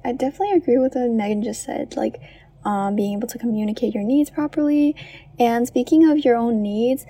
I 0.04 0.14
definitely 0.14 0.54
agree 0.54 0.78
with 0.78 0.96
what 0.96 1.10
megan 1.10 1.44
just 1.44 1.64
said 1.64 1.96
like 1.98 2.16
um, 2.66 2.96
being 2.96 3.18
able 3.18 3.28
to 3.30 3.38
communicate 3.38 3.94
your 3.94 4.04
needs 4.04 4.30
properly. 4.30 4.96
And 5.40 5.68
speaking 5.68 6.10
of 6.10 6.20
your 6.20 6.36
own 6.36 6.62
needs 6.62 7.06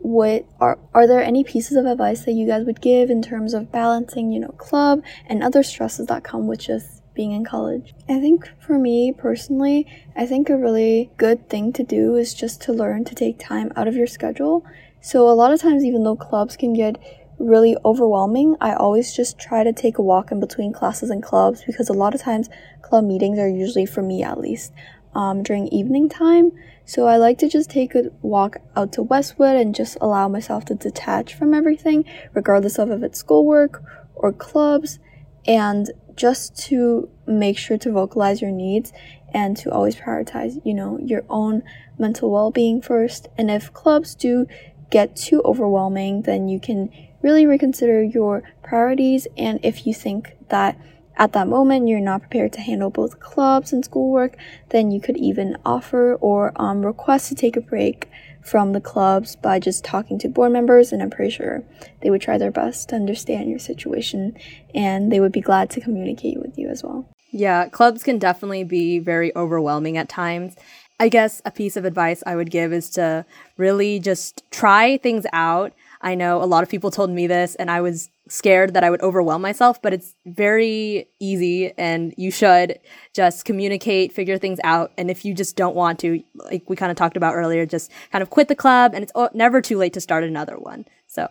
what 0.00 0.46
are 0.60 0.78
are 0.94 1.06
there 1.06 1.22
any 1.22 1.44
pieces 1.44 1.76
of 1.76 1.84
advice 1.84 2.24
that 2.24 2.32
you 2.32 2.46
guys 2.46 2.64
would 2.64 2.80
give 2.80 3.10
in 3.10 3.20
terms 3.20 3.52
of 3.52 3.70
balancing 3.70 4.32
you 4.32 4.40
know 4.40 4.48
club 4.52 5.02
and 5.26 5.42
other 5.42 5.62
stresses 5.62 6.06
that 6.06 6.24
come 6.24 6.46
with 6.46 6.60
just 6.60 6.99
being 7.14 7.32
in 7.32 7.44
college. 7.44 7.94
I 8.08 8.20
think 8.20 8.50
for 8.58 8.78
me 8.78 9.12
personally, 9.12 9.86
I 10.16 10.26
think 10.26 10.48
a 10.48 10.56
really 10.56 11.10
good 11.16 11.48
thing 11.48 11.72
to 11.74 11.82
do 11.82 12.16
is 12.16 12.34
just 12.34 12.60
to 12.62 12.72
learn 12.72 13.04
to 13.04 13.14
take 13.14 13.38
time 13.38 13.72
out 13.76 13.88
of 13.88 13.96
your 13.96 14.06
schedule. 14.06 14.64
So 15.00 15.28
a 15.28 15.32
lot 15.32 15.52
of 15.52 15.60
times, 15.60 15.84
even 15.84 16.04
though 16.04 16.16
clubs 16.16 16.56
can 16.56 16.72
get 16.74 16.96
really 17.38 17.76
overwhelming, 17.84 18.56
I 18.60 18.74
always 18.74 19.14
just 19.14 19.38
try 19.38 19.64
to 19.64 19.72
take 19.72 19.98
a 19.98 20.02
walk 20.02 20.30
in 20.30 20.40
between 20.40 20.72
classes 20.72 21.10
and 21.10 21.22
clubs 21.22 21.64
because 21.66 21.88
a 21.88 21.94
lot 21.94 22.14
of 22.14 22.20
times 22.20 22.48
club 22.82 23.04
meetings 23.04 23.38
are 23.38 23.48
usually, 23.48 23.86
for 23.86 24.02
me 24.02 24.22
at 24.22 24.38
least, 24.38 24.72
um, 25.14 25.42
during 25.42 25.68
evening 25.68 26.08
time. 26.08 26.52
So 26.84 27.06
I 27.06 27.16
like 27.16 27.38
to 27.38 27.48
just 27.48 27.70
take 27.70 27.94
a 27.94 28.10
walk 28.20 28.56
out 28.76 28.92
to 28.94 29.02
Westwood 29.02 29.56
and 29.56 29.74
just 29.74 29.96
allow 30.00 30.28
myself 30.28 30.64
to 30.66 30.74
detach 30.74 31.34
from 31.34 31.54
everything, 31.54 32.04
regardless 32.34 32.78
of 32.78 32.90
if 32.90 33.02
it's 33.02 33.18
schoolwork 33.18 33.82
or 34.14 34.32
clubs, 34.32 34.98
and 35.46 35.90
just 36.16 36.56
to 36.68 37.08
make 37.26 37.56
sure 37.56 37.78
to 37.78 37.92
vocalize 37.92 38.42
your 38.42 38.50
needs 38.50 38.92
and 39.32 39.56
to 39.56 39.70
always 39.70 39.96
prioritize, 39.96 40.60
you 40.64 40.74
know, 40.74 40.98
your 40.98 41.24
own 41.28 41.62
mental 41.98 42.30
well-being 42.30 42.82
first. 42.82 43.28
And 43.38 43.50
if 43.50 43.72
clubs 43.72 44.14
do 44.14 44.46
get 44.90 45.16
too 45.16 45.40
overwhelming, 45.44 46.22
then 46.22 46.48
you 46.48 46.58
can 46.58 46.90
really 47.22 47.46
reconsider 47.46 48.02
your 48.02 48.42
priorities 48.62 49.26
and 49.36 49.60
if 49.62 49.86
you 49.86 49.92
think 49.92 50.36
that 50.48 50.78
at 51.16 51.32
that 51.34 51.46
moment 51.46 51.86
you're 51.86 52.00
not 52.00 52.22
prepared 52.22 52.52
to 52.52 52.60
handle 52.60 52.88
both 52.88 53.20
clubs 53.20 53.72
and 53.72 53.84
schoolwork, 53.84 54.36
then 54.70 54.90
you 54.90 55.00
could 55.00 55.18
even 55.18 55.56
offer 55.66 56.14
or 56.14 56.52
um, 56.56 56.84
request 56.84 57.28
to 57.28 57.34
take 57.34 57.56
a 57.56 57.60
break 57.60 58.08
from 58.42 58.72
the 58.72 58.80
clubs 58.80 59.36
by 59.36 59.58
just 59.58 59.84
talking 59.84 60.18
to 60.18 60.28
board 60.28 60.52
members, 60.52 60.92
and 60.92 61.02
I'm 61.02 61.10
pretty 61.10 61.30
sure 61.30 61.62
they 62.02 62.10
would 62.10 62.20
try 62.20 62.38
their 62.38 62.50
best 62.50 62.88
to 62.90 62.96
understand 62.96 63.50
your 63.50 63.58
situation 63.58 64.36
and 64.74 65.12
they 65.12 65.20
would 65.20 65.32
be 65.32 65.40
glad 65.40 65.70
to 65.70 65.80
communicate 65.80 66.40
with 66.40 66.58
you 66.58 66.68
as 66.68 66.82
well. 66.82 67.08
Yeah, 67.32 67.68
clubs 67.68 68.02
can 68.02 68.18
definitely 68.18 68.64
be 68.64 68.98
very 68.98 69.34
overwhelming 69.36 69.96
at 69.96 70.08
times. 70.08 70.56
I 71.00 71.08
guess 71.08 71.40
a 71.46 71.50
piece 71.50 71.78
of 71.78 71.86
advice 71.86 72.22
I 72.26 72.36
would 72.36 72.50
give 72.50 72.74
is 72.74 72.90
to 72.90 73.24
really 73.56 73.98
just 73.98 74.44
try 74.50 74.98
things 74.98 75.24
out. 75.32 75.72
I 76.02 76.14
know 76.14 76.42
a 76.42 76.44
lot 76.44 76.62
of 76.62 76.68
people 76.68 76.90
told 76.90 77.08
me 77.08 77.26
this, 77.26 77.54
and 77.54 77.70
I 77.70 77.80
was 77.80 78.10
scared 78.28 78.74
that 78.74 78.84
I 78.84 78.90
would 78.90 79.00
overwhelm 79.00 79.40
myself, 79.40 79.80
but 79.80 79.94
it's 79.94 80.14
very 80.26 81.08
easy, 81.18 81.72
and 81.78 82.12
you 82.18 82.30
should 82.30 82.78
just 83.14 83.46
communicate, 83.46 84.12
figure 84.12 84.36
things 84.36 84.60
out. 84.62 84.92
And 84.98 85.10
if 85.10 85.24
you 85.24 85.32
just 85.32 85.56
don't 85.56 85.74
want 85.74 85.98
to, 86.00 86.22
like 86.34 86.68
we 86.68 86.76
kind 86.76 86.90
of 86.90 86.98
talked 86.98 87.16
about 87.16 87.34
earlier, 87.34 87.64
just 87.64 87.90
kind 88.12 88.20
of 88.20 88.28
quit 88.28 88.48
the 88.48 88.54
club, 88.54 88.92
and 88.94 89.02
it's 89.02 89.12
never 89.34 89.62
too 89.62 89.78
late 89.78 89.94
to 89.94 90.02
start 90.02 90.22
another 90.22 90.58
one. 90.58 90.84
So 91.06 91.28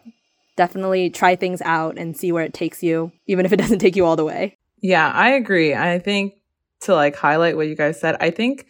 definitely 0.55 1.11
try 1.11 1.35
things 1.35 1.61
out 1.61 1.99
and 1.99 2.17
see 2.17 2.31
where 2.31 2.43
it 2.43 2.55
takes 2.55 2.81
you, 2.81 3.11
even 3.27 3.45
if 3.45 3.53
it 3.53 3.57
doesn't 3.63 3.79
take 3.79 3.95
you 3.95 4.05
all 4.05 4.15
the 4.15 4.25
way. 4.25 4.57
Yeah, 4.81 5.11
I 5.11 5.29
agree. 5.29 5.75
I 5.75 5.99
think 5.99 6.33
to 6.81 6.95
like 6.95 7.15
highlight 7.15 7.55
what 7.55 7.67
you 7.67 7.75
guys 7.75 7.99
said, 7.99 8.17
I 8.19 8.31
think 8.31 8.65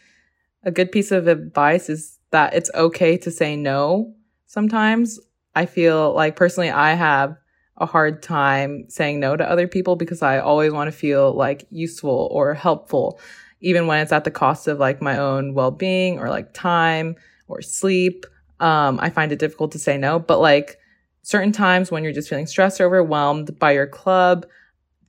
a 0.64 0.72
good 0.72 0.92
piece 0.92 1.12
of 1.12 1.28
advice 1.28 1.90
is 1.90 2.18
that 2.32 2.54
it's 2.54 2.70
okay 2.76 3.18
to 3.18 3.32
say 3.32 3.56
no 3.56 4.14
sometimes. 4.48 5.20
I 5.56 5.66
feel 5.66 6.14
like 6.14 6.36
personally, 6.36 6.70
I 6.70 6.94
have 6.94 7.38
a 7.78 7.86
hard 7.86 8.22
time 8.22 8.86
saying 8.90 9.20
no 9.20 9.36
to 9.36 9.50
other 9.50 9.68
people 9.68 9.96
because 9.96 10.22
I 10.22 10.40
always 10.40 10.72
want 10.72 10.92
to 10.92 10.98
feel 10.98 11.34
like 11.34 11.66
useful 11.70 12.28
or 12.32 12.54
helpful, 12.54 13.20
even 13.62 13.88
when 13.88 14.00
it's 14.00 14.12
at 14.12 14.26
the 14.26 14.32
cost 14.32 14.68
of 14.68 14.80
like 14.80 15.02
my 15.02 15.18
own 15.18 15.54
well 15.54 15.72
being 15.72 16.20
or 16.20 16.30
like 16.30 16.54
time 16.54 17.16
or 17.48 17.62
sleep. 17.62 18.26
Um, 18.60 19.00
I 19.02 19.10
find 19.10 19.32
it 19.32 19.40
difficult 19.40 19.72
to 19.72 19.80
say 19.80 19.98
no, 19.98 20.20
but 20.20 20.40
like 20.40 20.78
certain 21.22 21.52
times 21.52 21.90
when 21.92 22.04
you're 22.04 22.14
just 22.14 22.30
feeling 22.30 22.48
stressed 22.48 22.82
or 22.82 22.86
overwhelmed 22.86 23.58
by 23.58 23.72
your 23.72 23.88
club, 23.88 24.46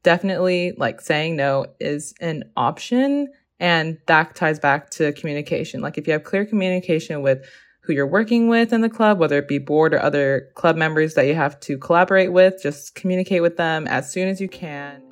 definitely 0.02 0.72
like 0.76 1.00
saying 1.00 1.36
no 1.36 1.66
is 1.80 2.14
an 2.20 2.44
option. 2.56 3.28
And 3.61 3.99
that 4.07 4.35
ties 4.35 4.59
back 4.59 4.90
to 4.90 5.12
communication. 5.12 5.81
Like 5.81 5.99
if 5.99 6.07
you 6.07 6.12
have 6.14 6.25
clear 6.25 6.44
communication 6.44 7.23
with 7.23 7.44
who 7.83 7.92
you're 7.92 8.07
working 8.07 8.49
with 8.49 8.73
in 8.73 8.81
the 8.81 8.88
club, 8.88 9.18
whether 9.18 9.38
it 9.38 9.49
be 9.49 9.59
board 9.59 9.94
or 9.94 10.03
other 10.03 10.49
club 10.55 10.77
members 10.77 11.14
that 11.14 11.27
you 11.27 11.35
have 11.35 11.61
to 11.61 11.79
collaborate 11.79 12.33
with, 12.33 12.62
just 12.62 12.94
communicate 12.94 13.42
with 13.42 13.57
them 13.57 13.87
as 13.87 14.11
soon 14.11 14.29
as 14.29 14.40
you 14.40 14.49
can. 14.49 15.03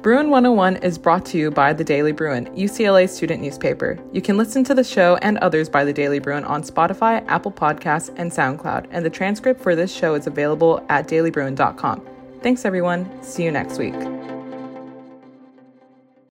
Bruin 0.00 0.30
101 0.30 0.76
is 0.76 0.96
brought 0.96 1.26
to 1.26 1.38
you 1.38 1.50
by 1.50 1.72
the 1.72 1.82
Daily 1.82 2.12
Bruin, 2.12 2.46
UCLA 2.54 3.08
student 3.08 3.42
newspaper. 3.42 3.98
You 4.12 4.22
can 4.22 4.36
listen 4.36 4.62
to 4.64 4.74
the 4.74 4.84
show 4.84 5.16
and 5.22 5.38
others 5.38 5.68
by 5.68 5.84
the 5.84 5.92
Daily 5.92 6.20
Bruin 6.20 6.44
on 6.44 6.62
Spotify, 6.62 7.24
Apple 7.26 7.50
Podcasts, 7.50 8.14
and 8.16 8.30
SoundCloud, 8.30 8.86
and 8.92 9.04
the 9.04 9.10
transcript 9.10 9.60
for 9.60 9.74
this 9.74 9.92
show 9.92 10.14
is 10.14 10.28
available 10.28 10.84
at 10.88 11.08
dailybruin.com. 11.08 12.06
Thanks, 12.42 12.64
everyone. 12.64 13.22
See 13.24 13.42
you 13.42 13.50
next 13.50 13.78
week. 13.78 14.17